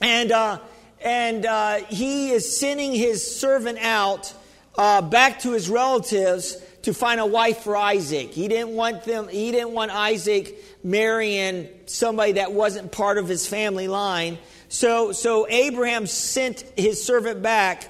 [0.00, 0.58] And uh,
[1.00, 4.32] and uh, he is sending his servant out
[4.76, 8.30] uh, back to his relatives to find a wife for Isaac.
[8.30, 9.28] He didn't want them.
[9.28, 14.38] He didn't want Isaac marrying somebody that wasn't part of his family line.
[14.68, 17.88] So, so Abraham sent his servant back,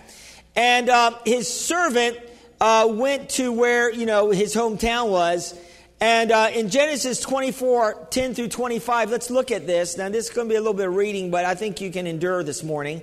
[0.54, 2.18] and uh, his servant
[2.60, 5.54] uh, went to where you know his hometown was
[6.00, 9.96] and uh, in Genesis 24, 10 through 25, let's look at this.
[9.96, 11.90] Now, this is going to be a little bit of reading, but I think you
[11.90, 13.02] can endure this morning.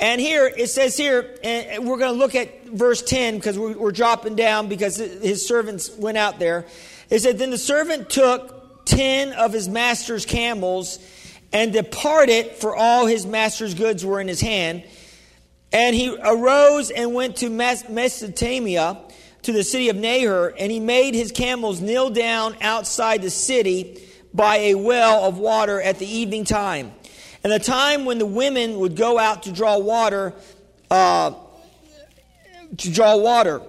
[0.00, 3.76] And here, it says here, and we're going to look at verse 10 because we're,
[3.76, 6.64] we're dropping down because his servants went out there.
[7.10, 10.98] It said, Then the servant took 10 of his master's camels
[11.52, 14.84] and departed, for all his master's goods were in his hand.
[15.72, 18.98] And he arose and went to Mesopotamia
[19.42, 24.00] to the city of Nahor, and he made his camels kneel down outside the city
[24.32, 26.92] by a well of water at the evening time.
[27.42, 30.32] And the time when the women would go out to draw water,
[30.90, 31.32] uh,
[32.76, 33.60] to draw water.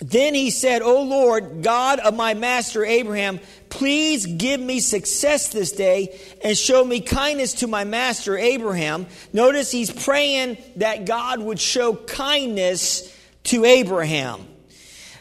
[0.00, 5.72] Then he said, O Lord, God of my master Abraham, please give me success this
[5.72, 9.06] day and show me kindness to my master Abraham.
[9.32, 14.46] Notice he's praying that God would show kindness to Abraham.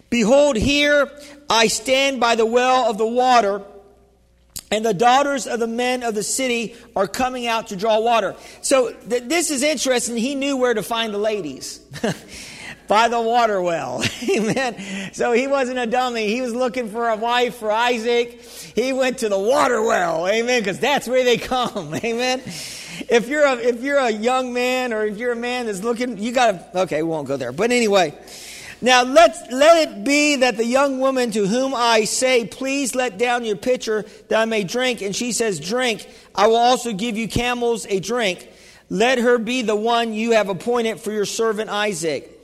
[0.09, 1.09] Behold, here
[1.49, 3.61] I stand by the well of the water,
[4.71, 8.35] and the daughters of the men of the city are coming out to draw water.
[8.61, 10.17] So th- this is interesting.
[10.17, 11.79] He knew where to find the ladies.
[12.87, 14.03] by the water well.
[14.29, 15.13] Amen.
[15.13, 16.27] So he wasn't a dummy.
[16.27, 18.41] He was looking for a wife for Isaac.
[18.41, 20.27] He went to the water well.
[20.27, 20.61] Amen.
[20.61, 21.95] Because that's where they come.
[22.03, 22.41] Amen.
[23.09, 26.17] If you're a if you're a young man or if you're a man that's looking,
[26.17, 27.51] you gotta okay, we won't go there.
[27.51, 28.17] But anyway.
[28.81, 33.17] Now let let it be that the young woman to whom I say, Please let
[33.17, 37.17] down your pitcher that I may drink, and she says, Drink, I will also give
[37.17, 38.47] you camels a drink.
[38.89, 42.34] Let her be the one you have appointed for your servant Isaac.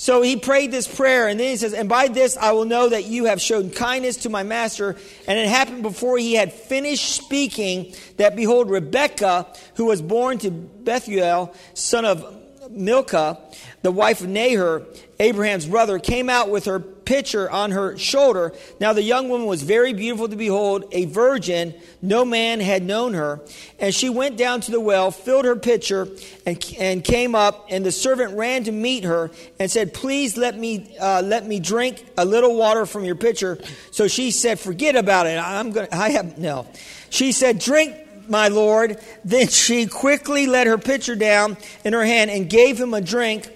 [0.00, 2.88] So he prayed this prayer, and then he says, And by this I will know
[2.88, 4.96] that you have shown kindness to my master.
[5.28, 10.50] And it happened before he had finished speaking that, behold, Rebekah, who was born to
[10.50, 12.24] Bethuel, son of
[12.70, 13.40] Milcah,
[13.82, 14.86] the wife of Nahor,
[15.18, 16.78] Abraham's brother, came out with her
[17.10, 18.52] pitcher on her shoulder.
[18.78, 21.74] Now the young woman was very beautiful to behold, a virgin.
[22.00, 23.40] No man had known her.
[23.80, 26.06] And she went down to the well, filled her pitcher,
[26.46, 27.66] and, and came up.
[27.68, 31.58] And the servant ran to meet her and said, Please let me, uh, let me
[31.58, 33.58] drink a little water from your pitcher.
[33.90, 35.36] So she said, Forget about it.
[35.36, 36.68] I'm going to, I have, no.
[37.10, 37.96] She said, Drink
[38.28, 39.00] my Lord.
[39.24, 43.50] Then she quickly let her pitcher down in her hand and gave him a drink.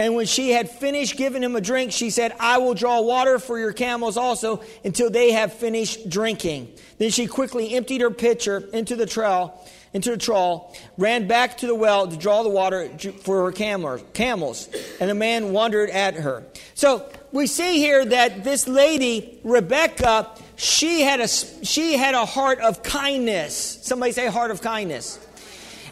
[0.00, 3.38] And when she had finished giving him a drink, she said, I will draw water
[3.38, 6.72] for your camels also until they have finished drinking.
[6.96, 11.66] Then she quickly emptied her pitcher into the trawl, into the trawl, ran back to
[11.66, 12.88] the well to draw the water
[13.20, 14.70] for her camels.
[15.00, 16.44] And the man wondered at her.
[16.72, 22.60] So we see here that this lady, Rebecca, she had a, she had a heart
[22.60, 23.80] of kindness.
[23.82, 25.18] Somebody say heart of kindness.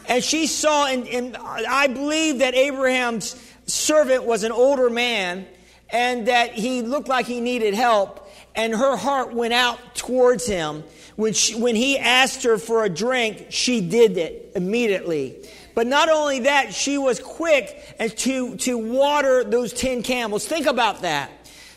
[0.09, 3.35] And she saw, and, and I believe that Abraham's
[3.69, 5.47] servant was an older man
[5.91, 8.29] and that he looked like he needed help.
[8.55, 10.83] And her heart went out towards him.
[11.17, 15.37] When, she, when he asked her for a drink, she did it immediately.
[15.75, 20.47] But not only that, she was quick to, to water those 10 camels.
[20.47, 21.31] Think about that.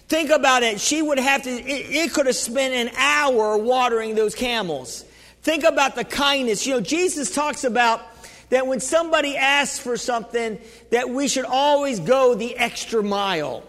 [0.08, 0.82] Think about it.
[0.82, 5.06] She would have to, it, it could have spent an hour watering those camels.
[5.44, 6.66] Think about the kindness.
[6.66, 8.02] You know, Jesus talks about
[8.52, 10.60] that when somebody asks for something,
[10.92, 13.64] that we should always go the extra mile.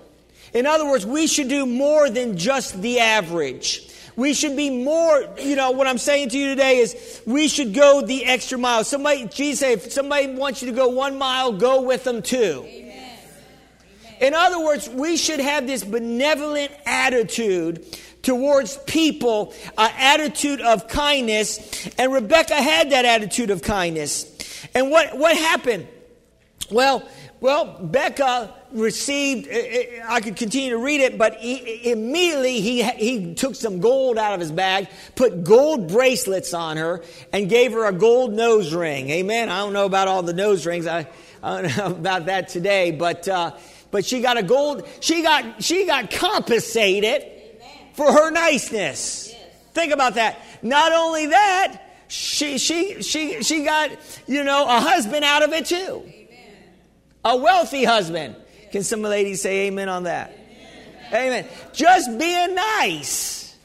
[0.53, 3.89] In other words, we should do more than just the average.
[4.17, 7.73] We should be more, you know, what I'm saying to you today is we should
[7.73, 8.85] go the extra mile.
[8.85, 12.67] Somebody, Jesus said, if somebody wants you to go one mile, go with them two.
[12.67, 13.19] Amen.
[14.21, 17.87] In other words, we should have this benevolent attitude
[18.23, 21.89] towards people, an attitude of kindness.
[21.99, 24.32] And Rebecca had that attitude of kindness.
[24.75, 25.87] And what, what happened?
[26.71, 27.07] Well,
[27.41, 29.49] well, Becca received,
[30.05, 34.33] I could continue to read it, but he, immediately he, he took some gold out
[34.33, 39.11] of his bag, put gold bracelets on her, and gave her a gold nose ring.
[39.11, 39.49] Amen.
[39.49, 40.87] I don't know about all the nose rings.
[40.87, 41.09] I,
[41.43, 43.57] I don't know about that today, but, uh,
[43.91, 47.25] but she got a gold, she got, she got compensated
[47.95, 49.31] for her niceness.
[49.33, 49.43] Yes.
[49.75, 50.39] Think about that.
[50.63, 53.91] Not only that, she, she, she, she got,
[54.27, 56.03] you know, a husband out of it too.
[56.05, 56.29] Amen.
[57.25, 58.37] A wealthy husband.
[58.37, 58.71] Yes.
[58.71, 60.31] Can some ladies say amen on that?
[61.09, 61.45] Amen.
[61.45, 61.49] amen.
[61.73, 63.57] Just being nice.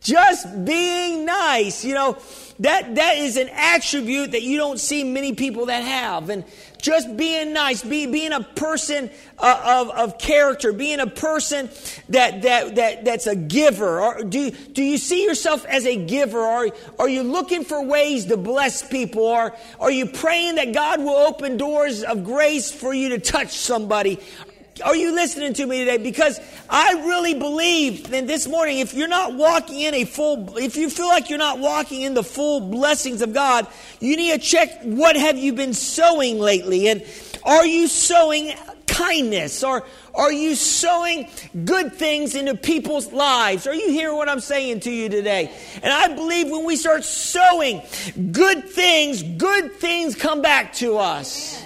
[0.00, 1.84] Just being nice.
[1.84, 2.18] You know,
[2.60, 6.28] that, that is an attribute that you don't see many people that have.
[6.28, 6.44] And
[6.80, 11.70] just being nice, be, being a person uh, of, of character, being a person
[12.10, 14.00] that, that, that, that's a giver.
[14.00, 16.40] Or do, do you see yourself as a giver?
[16.40, 16.68] Are,
[16.98, 19.22] are you looking for ways to bless people?
[19.24, 23.50] Or are you praying that God will open doors of grace for you to touch
[23.50, 24.20] somebody?
[24.82, 25.98] Are you listening to me today?
[25.98, 30.76] Because I really believe that this morning, if you're not walking in a full, if
[30.76, 33.66] you feel like you're not walking in the full blessings of God,
[34.00, 36.88] you need to check what have you been sowing lately?
[36.88, 37.04] And
[37.44, 38.52] are you sowing
[38.86, 39.64] kindness?
[39.64, 41.28] Or are you sowing
[41.64, 43.66] good things into people's lives?
[43.66, 45.50] Are you hearing what I'm saying to you today?
[45.82, 47.82] And I believe when we start sowing
[48.32, 51.64] good things, good things come back to us.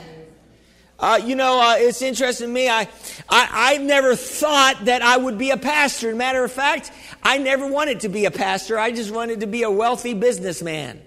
[1.04, 2.66] Uh, you know, uh, it's interesting to me.
[2.66, 2.88] I,
[3.28, 6.14] I, I never thought that I would be a pastor.
[6.14, 6.90] matter of fact,
[7.22, 8.78] I never wanted to be a pastor.
[8.78, 11.02] I just wanted to be a wealthy businessman.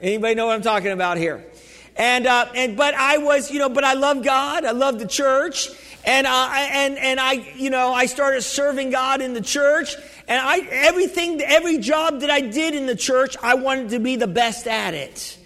[0.00, 1.46] Anybody know what I'm talking about here?
[1.94, 4.64] And, uh, and, but I was, you know, but I love God.
[4.64, 5.68] I love the church.
[6.04, 9.94] and uh, and and I, you know, I started serving God in the church,
[10.26, 14.16] and I everything, every job that I did in the church, I wanted to be
[14.16, 15.38] the best at it.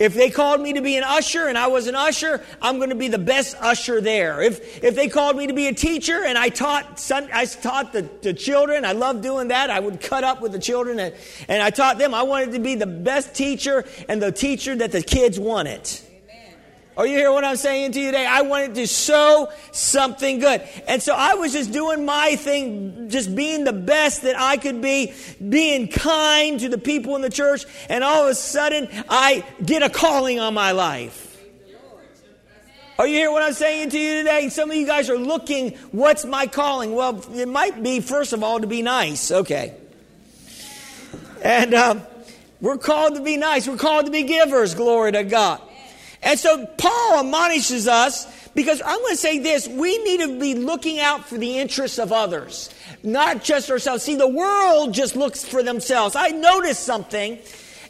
[0.00, 2.88] If they called me to be an usher and I was an usher, I'm going
[2.88, 4.40] to be the best usher there.
[4.40, 8.08] If, if they called me to be a teacher and I taught, I taught the,
[8.22, 9.68] the children, I love doing that.
[9.68, 11.14] I would cut up with the children and,
[11.48, 12.14] and I taught them.
[12.14, 15.86] I wanted to be the best teacher and the teacher that the kids wanted.
[17.00, 18.26] Are you hear what I'm saying to you today?
[18.26, 20.60] I wanted to show something good.
[20.86, 24.82] And so I was just doing my thing, just being the best that I could
[24.82, 25.14] be,
[25.48, 27.64] being kind to the people in the church.
[27.88, 31.42] And all of a sudden, I get a calling on my life.
[32.98, 34.50] Are you hear what I'm saying to you today?
[34.50, 36.94] Some of you guys are looking, what's my calling?
[36.94, 39.30] Well, it might be, first of all, to be nice.
[39.30, 39.74] Okay.
[41.40, 42.02] And um,
[42.60, 43.66] we're called to be nice.
[43.66, 44.74] We're called to be givers.
[44.74, 45.62] Glory to God.
[46.22, 50.54] And so Paul admonishes us because I'm going to say this we need to be
[50.54, 52.70] looking out for the interests of others,
[53.02, 54.02] not just ourselves.
[54.02, 56.16] See, the world just looks for themselves.
[56.16, 57.38] I noticed something.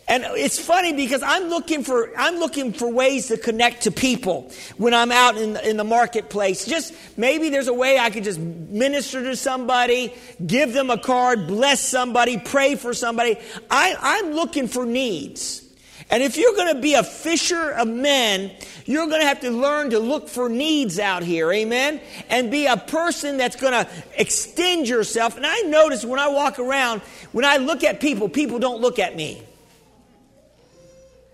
[0.08, 4.50] And it's funny because I'm looking for I'm looking for ways to connect to people
[4.76, 6.66] when I'm out in the, in the marketplace.
[6.66, 10.12] Just maybe there's a way I could just minister to somebody,
[10.44, 13.38] give them a card, bless somebody, pray for somebody.
[13.70, 15.69] I, I'm looking for needs.
[16.10, 18.50] And if you're going to be a fisher of men,
[18.84, 22.00] you're going to have to learn to look for needs out here, amen?
[22.28, 25.36] And be a person that's going to extend yourself.
[25.36, 28.98] And I notice when I walk around, when I look at people, people don't look
[28.98, 29.40] at me.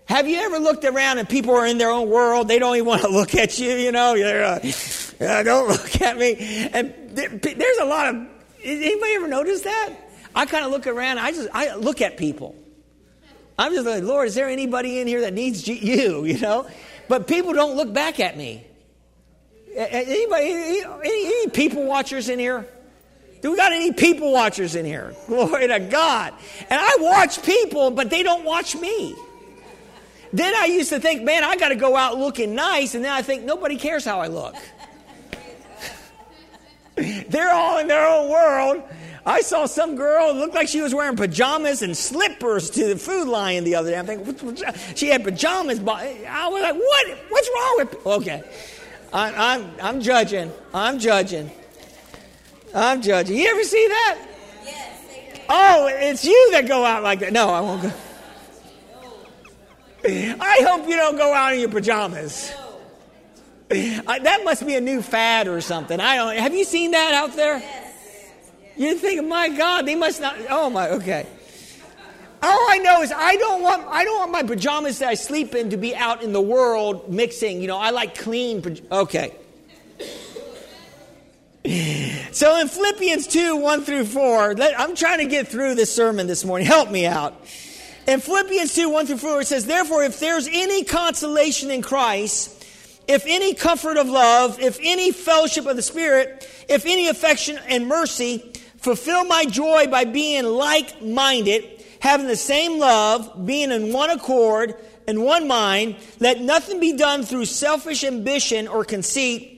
[0.05, 2.47] Have you ever looked around and people are in their own world?
[2.47, 4.13] They don't even want to look at you, you know?
[4.13, 4.59] You're, uh,
[5.19, 6.35] don't look at me.
[6.71, 8.27] And there's a lot of,
[8.63, 9.89] anybody ever notice that?
[10.35, 12.53] I kind of look around, I just, I look at people.
[13.57, 16.67] I'm just like, Lord, is there anybody in here that needs you, you know?
[17.07, 18.65] But people don't look back at me.
[19.75, 22.67] Anybody, any, any people watchers in here?
[23.41, 25.13] Do we got any people watchers in here?
[25.27, 26.33] Glory to God.
[26.69, 29.15] And I watch people, but they don't watch me.
[30.33, 32.95] Then I used to think, man, I got to go out looking nice.
[32.95, 34.55] And then I think, nobody cares how I look.
[36.95, 38.83] They're all in their own world.
[39.27, 43.27] I saw some girl, looked like she was wearing pajamas and slippers to the food
[43.27, 43.97] line the other day.
[43.97, 44.55] I'm thinking,
[44.95, 45.79] she had pajamas.
[45.79, 47.17] I was like, what?
[47.27, 48.43] What's wrong with Okay.
[49.11, 50.49] I, I'm, I'm judging.
[50.73, 51.51] I'm judging.
[52.73, 53.35] I'm judging.
[53.35, 54.17] You ever see that?
[54.63, 55.39] Yes.
[55.49, 57.33] Oh, it's you that go out like that.
[57.33, 57.91] No, I won't go.
[60.05, 62.53] I hope you don't go out in your pajamas.
[63.69, 65.99] I, that must be a new fad or something.
[65.99, 66.37] I don't.
[66.37, 67.57] Have you seen that out there?
[67.57, 67.86] Yes.
[68.77, 70.35] You think, my God, they must not.
[70.49, 71.25] Oh my, okay.
[72.41, 75.55] All I know is I don't want I don't want my pajamas that I sleep
[75.55, 77.61] in to be out in the world mixing.
[77.61, 78.79] You know, I like clean.
[78.91, 79.33] Okay.
[82.31, 86.27] So in Philippians 2, 1 through 4, let, I'm trying to get through this sermon
[86.27, 86.67] this morning.
[86.67, 87.33] Help me out.
[88.07, 92.63] In Philippians 2, 1 through 4, it says, Therefore, if there's any consolation in Christ,
[93.07, 97.87] if any comfort of love, if any fellowship of the Spirit, if any affection and
[97.87, 104.09] mercy, Fulfill my joy by being like minded, having the same love, being in one
[104.09, 104.75] accord
[105.07, 105.95] and one mind.
[106.19, 109.53] Let nothing be done through selfish ambition or conceit,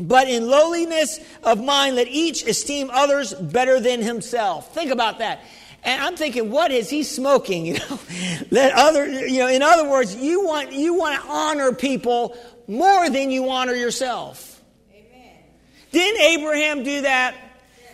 [0.00, 4.74] but in lowliness of mind, let each esteem others better than himself.
[4.74, 5.44] Think about that.
[5.82, 7.66] And I'm thinking, what is he smoking?
[7.66, 8.00] You know,
[8.50, 13.08] let other, you know, in other words, you want, you want to honor people more
[13.08, 14.60] than you honor yourself.
[14.90, 15.36] Amen.
[15.92, 17.45] Didn't Abraham do that?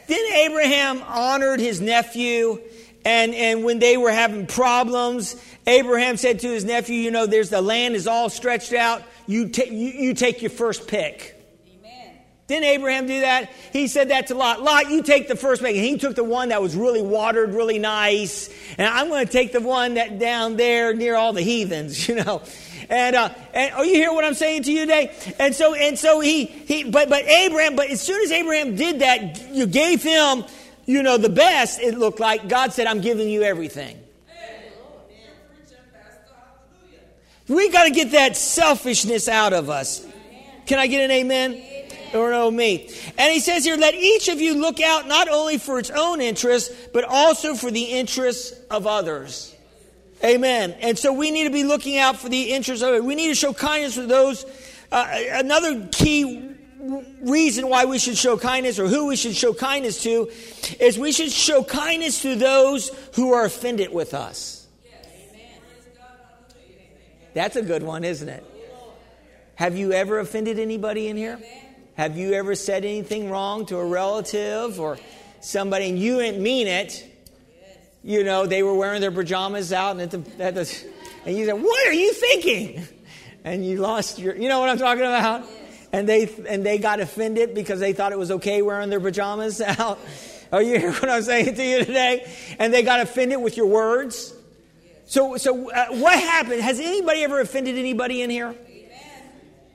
[0.06, 2.60] Then Abraham honored his nephew,
[3.04, 5.36] and, and when they were having problems,
[5.66, 9.02] Abraham said to his nephew, You know, there's the land is all stretched out.
[9.26, 11.40] You, ta- you, you take your first pick.
[11.78, 12.16] Amen.
[12.48, 13.50] Didn't Abraham do that?
[13.72, 14.62] He said that to Lot.
[14.62, 15.76] Lot, you take the first pick.
[15.76, 18.50] And he took the one that was really watered, really nice.
[18.76, 22.16] And I'm going to take the one that down there near all the heathens, you
[22.16, 22.42] know.
[22.92, 25.14] And, uh, and oh, you hear what I'm saying to you today?
[25.38, 28.98] And so, and so he, he, but, but Abraham, but as soon as Abraham did
[28.98, 30.44] that, you gave him,
[30.84, 33.98] you know, the best, it looked like God said, I'm giving you everything.
[37.48, 40.06] We got to get that selfishness out of us.
[40.66, 41.52] Can I get an amen?
[41.52, 42.14] amen?
[42.14, 42.90] Or no, me.
[43.16, 46.20] And he says here, let each of you look out not only for its own
[46.20, 49.51] interests, but also for the interests of others.
[50.24, 50.76] Amen.
[50.80, 53.04] And so we need to be looking out for the interests of it.
[53.04, 54.44] We need to show kindness to those.
[54.90, 56.50] Uh, another key
[57.22, 60.30] reason why we should show kindness or who we should show kindness to
[60.80, 64.66] is we should show kindness to those who are offended with us.
[67.34, 68.44] That's a good one, isn't it?
[69.54, 71.40] Have you ever offended anybody in here?
[71.96, 74.98] Have you ever said anything wrong to a relative or
[75.40, 77.08] somebody and you didn't mean it?
[78.04, 80.84] You know, they were wearing their pajamas out and, at the, at the,
[81.24, 82.84] and you said, What are you thinking?
[83.44, 85.44] And you lost your, you know what I'm talking about?
[85.92, 89.60] And they, and they got offended because they thought it was okay wearing their pajamas
[89.60, 89.98] out.
[90.52, 92.30] Are you hearing what I'm saying to you today?
[92.58, 94.34] And they got offended with your words.
[95.06, 96.60] So, so uh, what happened?
[96.60, 98.54] Has anybody ever offended anybody in here?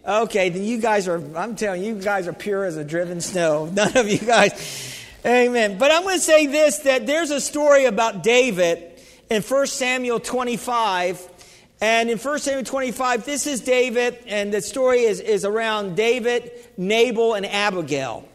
[0.08, 3.20] Okay, then you guys are, I'm telling you, you guys are pure as a driven
[3.20, 3.66] snow.
[3.74, 4.97] None of you guys.
[5.26, 5.78] Amen.
[5.78, 10.20] But I'm going to say this that there's a story about David in 1 Samuel
[10.20, 11.30] 25.
[11.80, 16.52] And in 1 Samuel 25, this is David, and the story is, is around David,
[16.76, 18.28] Nabal, and Abigail.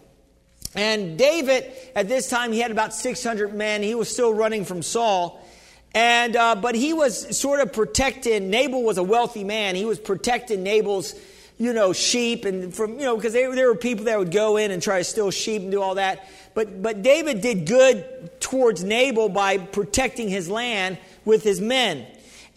[0.77, 3.83] And David, at this time, he had about 600 men.
[3.83, 5.45] He was still running from Saul.
[5.93, 9.75] And, uh, but he was sort of protecting, Nabal was a wealthy man.
[9.75, 11.15] He was protecting Nabal's
[11.59, 14.71] you know, sheep and from, you know, because there, were people that would go in
[14.71, 16.29] and try to steal sheep and do all that.
[16.55, 22.07] But, but David did good towards Nabal by protecting his land with his men.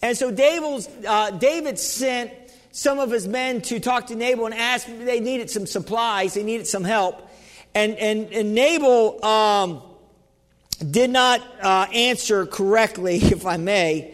[0.02, 2.32] And so David's, uh, David sent
[2.72, 6.44] some of his men to talk to Nabal and ask, they needed some supplies, they
[6.44, 7.30] needed some help.
[7.74, 9.82] And, and, and Nabal um,
[10.92, 14.14] did not uh, answer correctly, if I may.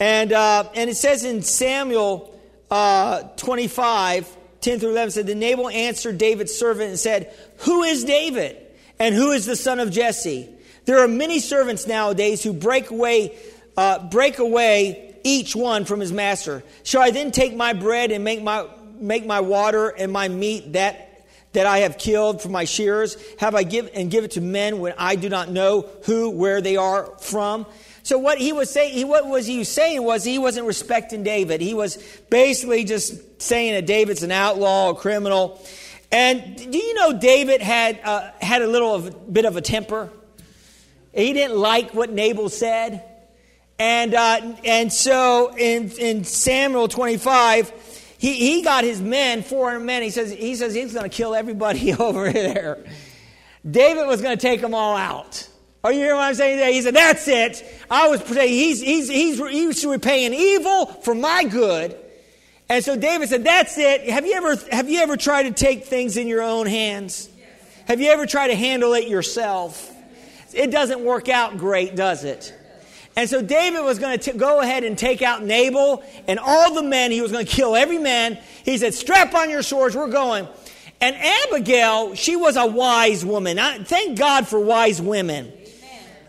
[0.00, 2.33] And, uh, and it says in Samuel
[2.74, 8.02] uh, 25, 10 through 11 said, The Nabal answered David's servant and said, Who is
[8.02, 8.56] David?
[8.98, 10.48] And who is the son of Jesse?
[10.84, 13.38] There are many servants nowadays who break away,
[13.76, 16.64] uh, break away each one from his master.
[16.82, 18.66] Shall I then take my bread and make my,
[18.98, 21.12] make my water and my meat that
[21.52, 23.16] that I have killed for my shearers?
[23.38, 26.60] Have I give and give it to men when I do not know who, where
[26.60, 27.66] they are from?
[28.04, 31.62] So what he was saying, what was he saying was he wasn't respecting David.
[31.62, 31.96] He was
[32.28, 35.58] basically just saying that David's an outlaw, a criminal.
[36.12, 40.10] And do you know David had uh, had a little of, bit of a temper?
[41.14, 43.02] He didn't like what Nabal said,
[43.78, 47.72] and uh, and so in in Samuel twenty five.
[48.16, 50.02] He, he got his men, 400 men.
[50.02, 52.82] He says, he says he's going to kill everybody over there.
[53.70, 55.46] David was going to take them all out.
[55.84, 56.56] Are you hearing what I'm saying?
[56.56, 56.72] today?
[56.72, 57.62] He said, That's it.
[57.90, 61.94] I was saying he's, he's, he's, he's repaying evil for my good.
[62.70, 64.08] And so David said, That's it.
[64.08, 67.28] Have you ever, have you ever tried to take things in your own hands?
[67.86, 69.92] Have you ever tried to handle it yourself?
[70.54, 72.54] It doesn't work out great, does it?
[73.14, 76.82] And so David was going to go ahead and take out Nabal and all the
[76.82, 77.10] men.
[77.10, 78.38] He was going to kill every man.
[78.64, 80.48] He said, Strap on your swords, we're going.
[81.02, 83.58] And Abigail, she was a wise woman.
[83.58, 85.52] I, thank God for wise women.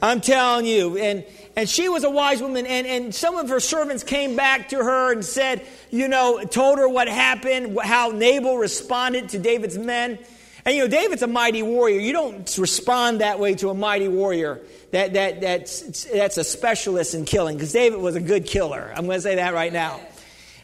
[0.02, 0.98] I'm telling you.
[0.98, 1.26] And,
[1.56, 4.78] and she was a wise woman, and, and some of her servants came back to
[4.78, 10.20] her and said, you know, told her what happened, how Nabal responded to David's men.
[10.66, 12.00] And you know, David's a mighty warrior.
[12.00, 14.62] You don't respond that way to a mighty warrior.
[14.92, 18.92] That, that, that's, that's a specialist in killing, because David was a good killer.
[18.96, 20.00] I'm going to say that right now.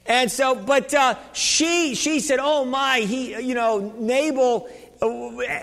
[0.06, 4.68] And so, but uh, she, she said, oh my, he, you know, Nabal
[5.02, 5.08] uh,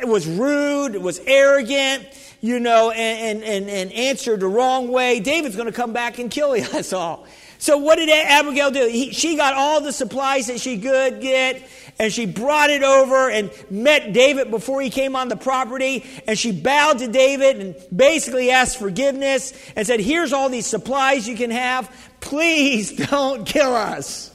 [0.06, 2.06] was rude, was arrogant
[2.40, 6.30] you know, and, and, and answered the wrong way, David's going to come back and
[6.30, 7.26] kill us all.
[7.58, 8.86] So what did Abigail do?
[8.86, 11.68] He, she got all the supplies that she could get,
[11.98, 16.38] and she brought it over and met David before he came on the property, and
[16.38, 21.36] she bowed to David and basically asked forgiveness and said, Here's all these supplies you
[21.36, 21.90] can have.
[22.20, 24.32] Please don't kill us.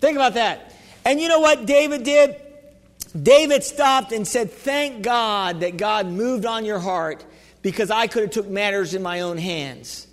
[0.00, 0.74] Think about that.
[1.06, 2.36] And you know what David did?
[3.20, 7.24] David stopped and said, Thank God that God moved on your heart
[7.62, 10.06] because I could have took matters in my own hands.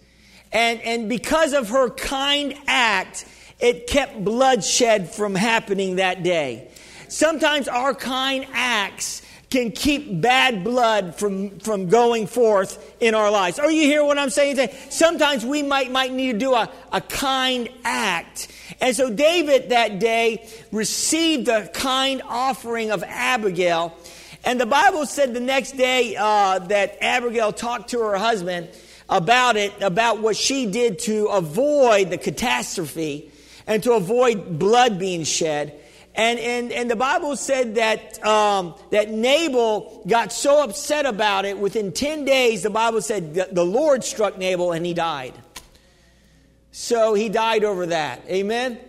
[0.52, 3.26] And, and because of her kind act,
[3.60, 6.70] it kept bloodshed from happening that day.
[7.08, 9.20] Sometimes our kind acts
[9.52, 13.60] can keep bad blood from, from going forth in our lives.
[13.60, 14.76] Are you hear what I'm saying today?
[14.89, 18.47] Sometimes we might, might need to do a, a kind act.
[18.80, 23.95] And so David that day received the kind offering of Abigail.
[24.45, 28.70] And the Bible said the next day uh, that Abigail talked to her husband
[29.10, 33.30] about it, about what she did to avoid the catastrophe
[33.68, 35.78] and to avoid blood being shed.
[36.14, 41.57] And, and, and the Bible said that, um, that Nabal got so upset about it,
[41.57, 45.34] within 10 days, the Bible said the Lord struck Nabal and he died.
[46.72, 48.24] So he died over that.
[48.28, 48.80] Amen?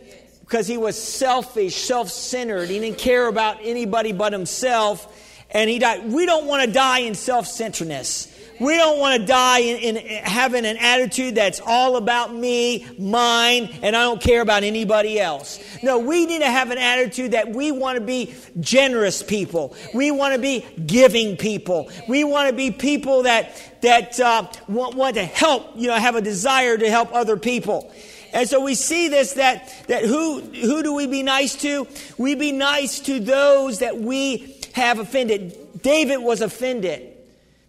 [0.40, 2.68] Because he was selfish, self centered.
[2.68, 5.08] He didn't care about anybody but himself.
[5.50, 6.10] And he died.
[6.10, 8.31] We don't want to die in self centeredness.
[8.60, 13.70] We don't want to die in, in, having an attitude that's all about me, mine,
[13.82, 15.58] and I don't care about anybody else.
[15.82, 19.76] No, we need to have an attitude that we want to be generous people.
[19.94, 21.90] We want to be giving people.
[22.08, 23.50] We want to be people that
[23.82, 25.72] that uh, want, want to help.
[25.74, 27.92] You know, have a desire to help other people.
[28.32, 31.86] And so we see this that that who who do we be nice to?
[32.16, 35.82] We be nice to those that we have offended.
[35.82, 37.11] David was offended.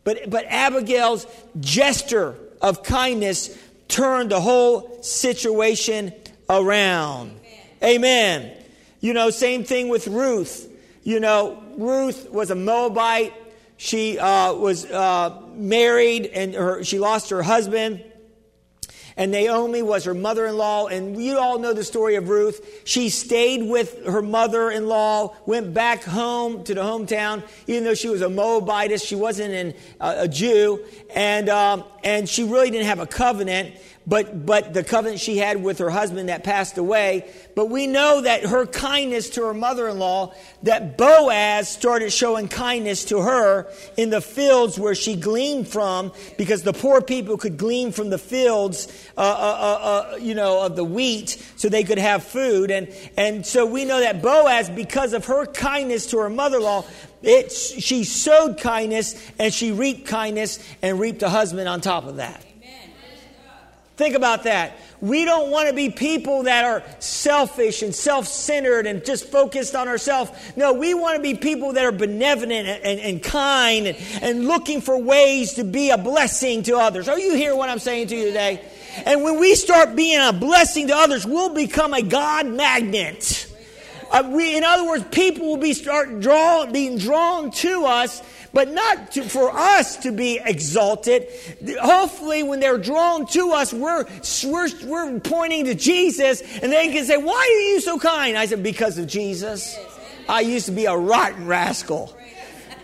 [0.04, 1.26] But, but Abigail's
[1.60, 6.14] gesture of kindness turned the whole situation
[6.50, 7.40] around.
[7.82, 7.96] Amen.
[7.96, 8.58] Amen.
[9.02, 10.70] You know, same thing with Ruth.
[11.04, 13.34] You know, Ruth was a Moabite.
[13.78, 18.04] She uh, was uh, married and her, she lost her husband
[19.18, 20.88] and Naomi was her mother in law.
[20.88, 22.82] And you all know the story of Ruth.
[22.86, 27.94] She stayed with her mother in law, went back home to the hometown, even though
[27.94, 29.04] she was a Moabitess.
[29.04, 30.84] She wasn't an, uh, a Jew.
[31.16, 33.76] And, um, and she really didn't have a covenant
[34.06, 37.32] but, but the covenant she had with her husband that passed away.
[37.56, 40.34] But we know that her kindness to her mother in law,
[40.64, 46.64] that Boaz started showing kindness to her in the fields where she gleaned from, because
[46.64, 48.88] the poor people could glean from the fields,
[49.18, 52.72] uh, uh, uh, uh you know, of the wheat so they could have food.
[52.72, 56.64] And, and so we know that Boaz, because of her kindness to her mother in
[56.64, 56.86] law,
[57.24, 62.44] she sowed kindness and she reaped kindness and reaped a husband on top of that.
[63.96, 64.78] Think about that.
[65.02, 69.76] We don't want to be people that are selfish and self centered and just focused
[69.76, 70.32] on ourselves.
[70.56, 74.48] No, we want to be people that are benevolent and, and, and kind and, and
[74.48, 77.08] looking for ways to be a blessing to others.
[77.08, 78.66] Are you hearing what I'm saying to you today?
[79.06, 83.48] And when we start being a blessing to others, we'll become a God magnet.
[84.12, 88.22] Uh, we, in other words, people will be start draw, being drawn to us
[88.54, 91.28] but not to, for us to be exalted.
[91.82, 94.06] Hopefully, when they're drawn to us, we're,
[94.46, 98.38] we're, we're pointing to Jesus, and they can say, Why are you so kind?
[98.38, 99.78] I said, Because of Jesus.
[100.30, 102.16] I used to be a rotten rascal.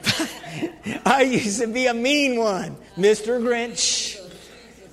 [1.05, 3.41] I used to be a mean one, Mr.
[3.41, 4.17] Grinch.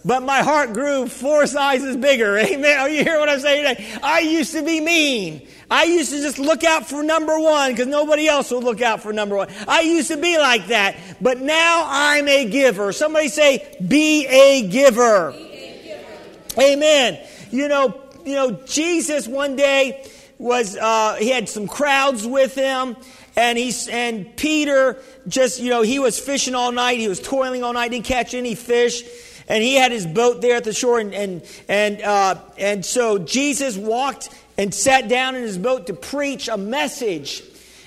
[0.05, 2.39] But my heart grew four sizes bigger.
[2.39, 2.79] Amen.
[2.79, 3.99] Are you hear what I'm saying today?
[4.03, 5.49] I used to be mean.
[5.71, 9.03] I used to just look out for number one because nobody else would look out
[9.03, 9.49] for number one.
[9.67, 12.93] I used to be like that, but now I'm a giver.
[12.93, 15.33] Somebody say, be a giver.
[15.33, 16.61] Be a giver.
[16.63, 17.19] Amen.
[17.51, 20.09] You know, you know, Jesus one day
[20.39, 22.97] was, uh, he had some crowds with him
[23.35, 26.99] and he's, and Peter just, you know, he was fishing all night.
[26.99, 29.03] He was toiling all night, didn't catch any fish
[29.49, 33.17] and he had his boat there at the shore and and and, uh, and so
[33.17, 34.29] jesus walked
[34.59, 37.43] and sat down in his boat to preach a message.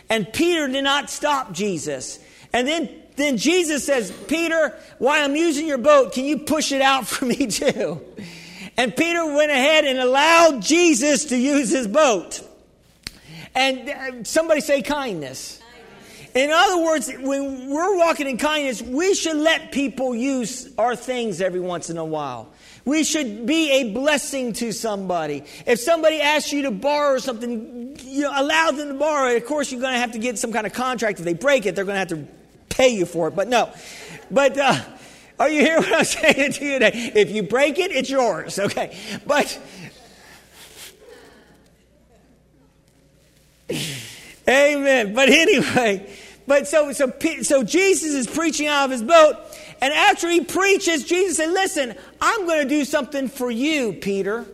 [0.09, 2.19] And Peter did not stop Jesus.
[2.53, 6.81] And then, then Jesus says, Peter, while I'm using your boat, can you push it
[6.81, 8.01] out for me too?
[8.77, 12.41] And Peter went ahead and allowed Jesus to use his boat.
[13.55, 15.59] And uh, somebody say kindness.
[16.35, 21.41] In other words, when we're walking in kindness, we should let people use our things
[21.41, 22.49] every once in a while.
[22.85, 25.43] We should be a blessing to somebody.
[25.65, 29.37] If somebody asks you to borrow something, you know, allow them to borrow it.
[29.37, 31.19] Of course, you're going to have to get some kind of contract.
[31.19, 32.27] If they break it, they're going to have to
[32.69, 33.35] pay you for it.
[33.35, 33.71] But no.
[34.31, 34.79] But uh,
[35.39, 37.11] are you hearing what I'm saying to you today?
[37.15, 38.59] If you break it, it's yours.
[38.59, 38.97] Okay.
[39.25, 39.59] But.
[44.49, 45.13] Amen.
[45.13, 46.11] But anyway,
[46.47, 47.13] but so so
[47.43, 49.35] so Jesus is preaching out of his boat,
[49.81, 54.45] and after he preaches, Jesus said, Listen, I'm going to do something for you, Peter.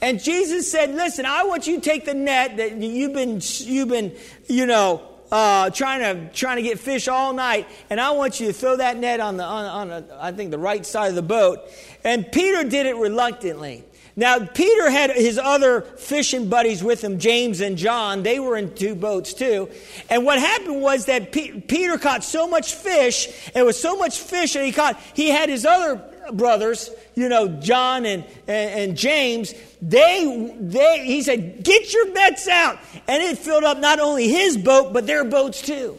[0.00, 3.88] And Jesus said, Listen, I want you to take the net that you've been, you've
[3.88, 4.16] been
[4.48, 8.46] you know, uh, trying to trying to get fish all night, and I want you
[8.46, 11.14] to throw that net on the on, on a, I think the right side of
[11.14, 11.60] the boat.
[12.04, 13.84] And Peter did it reluctantly.
[14.18, 18.24] Now, Peter had his other fishing buddies with him, James and John.
[18.24, 19.70] They were in two boats too.
[20.10, 23.96] And what happened was that P- Peter caught so much fish, and it was so
[23.96, 26.02] much fish that he caught, he had his other
[26.32, 32.48] brothers, you know, John and, and, and James, they, they, he said, get your nets
[32.48, 32.80] out.
[33.06, 35.96] And it filled up not only his boat, but their boats too.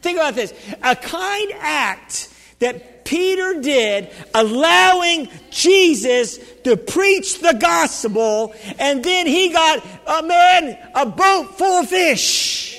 [0.00, 0.54] Think about this.
[0.80, 9.50] A kind act that Peter did, allowing Jesus to preach the gospel, and then he
[9.52, 12.78] got a man, a boat full of fish.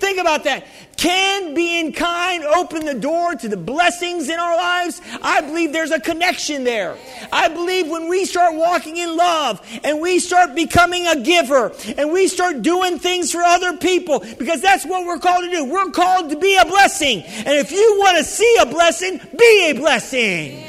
[0.00, 0.66] Think about that.
[0.98, 5.00] Can being kind open the door to the blessings in our lives?
[5.22, 6.96] I believe there's a connection there.
[7.32, 12.12] I believe when we start walking in love and we start becoming a giver and
[12.12, 15.64] we start doing things for other people, because that's what we're called to do.
[15.64, 17.22] We're called to be a blessing.
[17.22, 20.64] And if you want to see a blessing, be a blessing.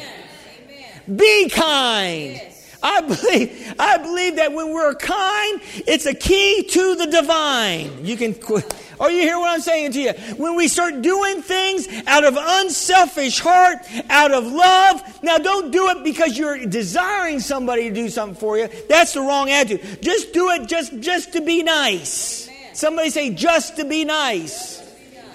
[1.16, 2.40] Be kind.
[2.82, 8.06] I believe, I believe that when we're kind, it's a key to the divine.
[8.06, 8.74] You can quit.
[9.02, 10.12] Oh, you hear what I'm saying to you?
[10.38, 13.78] When we start doing things out of unselfish heart,
[14.10, 18.58] out of love, now don't do it because you're desiring somebody to do something for
[18.58, 18.70] you.
[18.88, 20.02] That's the wrong attitude.
[20.02, 22.50] Just do it just, just to be nice.
[22.74, 24.80] Somebody say, just to be nice.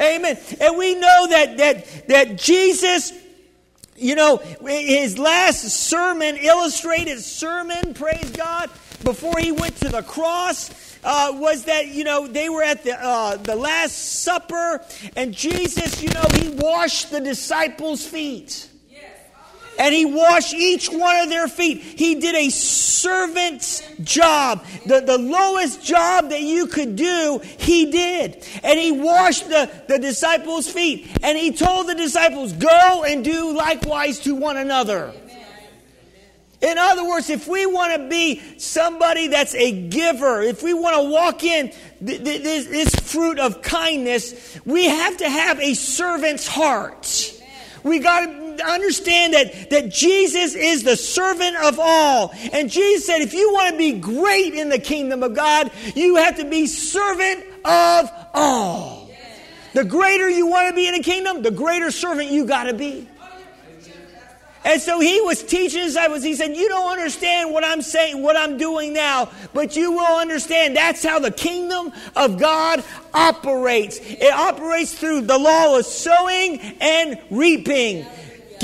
[0.00, 0.38] Amen.
[0.60, 3.12] And we know that, that, that Jesus
[3.96, 8.70] you know, his last sermon, illustrated sermon, praise God,
[9.04, 10.70] before he went to the cross,
[11.04, 14.82] uh, was that you know they were at the uh, the Last Supper,
[15.16, 18.68] and Jesus, you know, he washed the disciples' feet.
[19.78, 21.78] And he washed each one of their feet.
[21.78, 24.64] He did a servant's job.
[24.86, 28.46] The, the lowest job that you could do, he did.
[28.62, 31.08] And he washed the, the disciples' feet.
[31.22, 35.12] And he told the disciples, Go and do likewise to one another.
[36.64, 40.96] In other words, if we want to be somebody that's a giver, if we want
[40.96, 41.70] to walk in
[42.00, 47.34] this, this fruit of kindness, we have to have a servant's heart.
[47.82, 52.32] We got to understand that, that Jesus is the servant of all.
[52.52, 56.16] And Jesus said, if you want to be great in the kingdom of God, you
[56.16, 59.10] have to be servant of all.
[59.72, 62.74] The greater you want to be in the kingdom, the greater servant you got to
[62.74, 63.08] be.
[64.64, 66.22] And so he was teaching his disciples.
[66.22, 70.18] He said, You don't understand what I'm saying, what I'm doing now, but you will
[70.18, 72.82] understand that's how the kingdom of God
[73.12, 73.98] operates.
[74.00, 78.06] It operates through the law of sowing and reaping,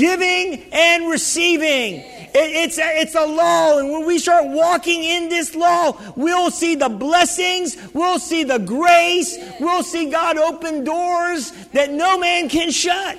[0.01, 2.03] giving and receiving.
[2.33, 6.73] it's, a, it's a law, and when we start walking in this law, we'll see
[6.73, 12.71] the blessings, we'll see the grace, we'll see God open doors that no man can
[12.71, 13.17] shut.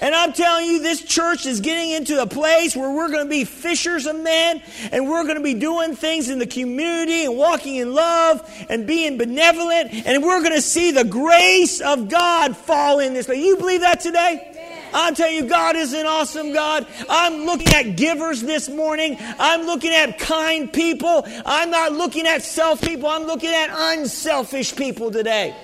[0.00, 3.30] And I'm telling you, this church is getting into a place where we're going to
[3.30, 4.60] be fishers of men
[4.92, 8.86] and we're going to be doing things in the community and walking in love and
[8.86, 9.94] being benevolent.
[10.06, 13.42] And we're going to see the grace of God fall in this place.
[13.42, 14.53] You believe that today?
[14.94, 16.86] I tell you, God is an awesome God.
[17.08, 19.16] I'm looking at givers this morning.
[19.20, 21.26] I'm looking at kind people.
[21.44, 23.08] I'm not looking at self people.
[23.08, 25.54] I'm looking at unselfish people today.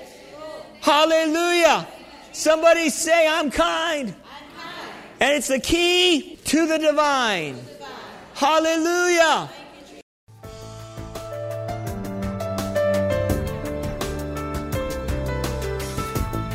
[0.81, 1.87] Hallelujah.
[2.33, 4.14] Somebody say, I'm kind.
[5.20, 7.59] And it's the key to the divine.
[8.35, 9.51] Hallelujah.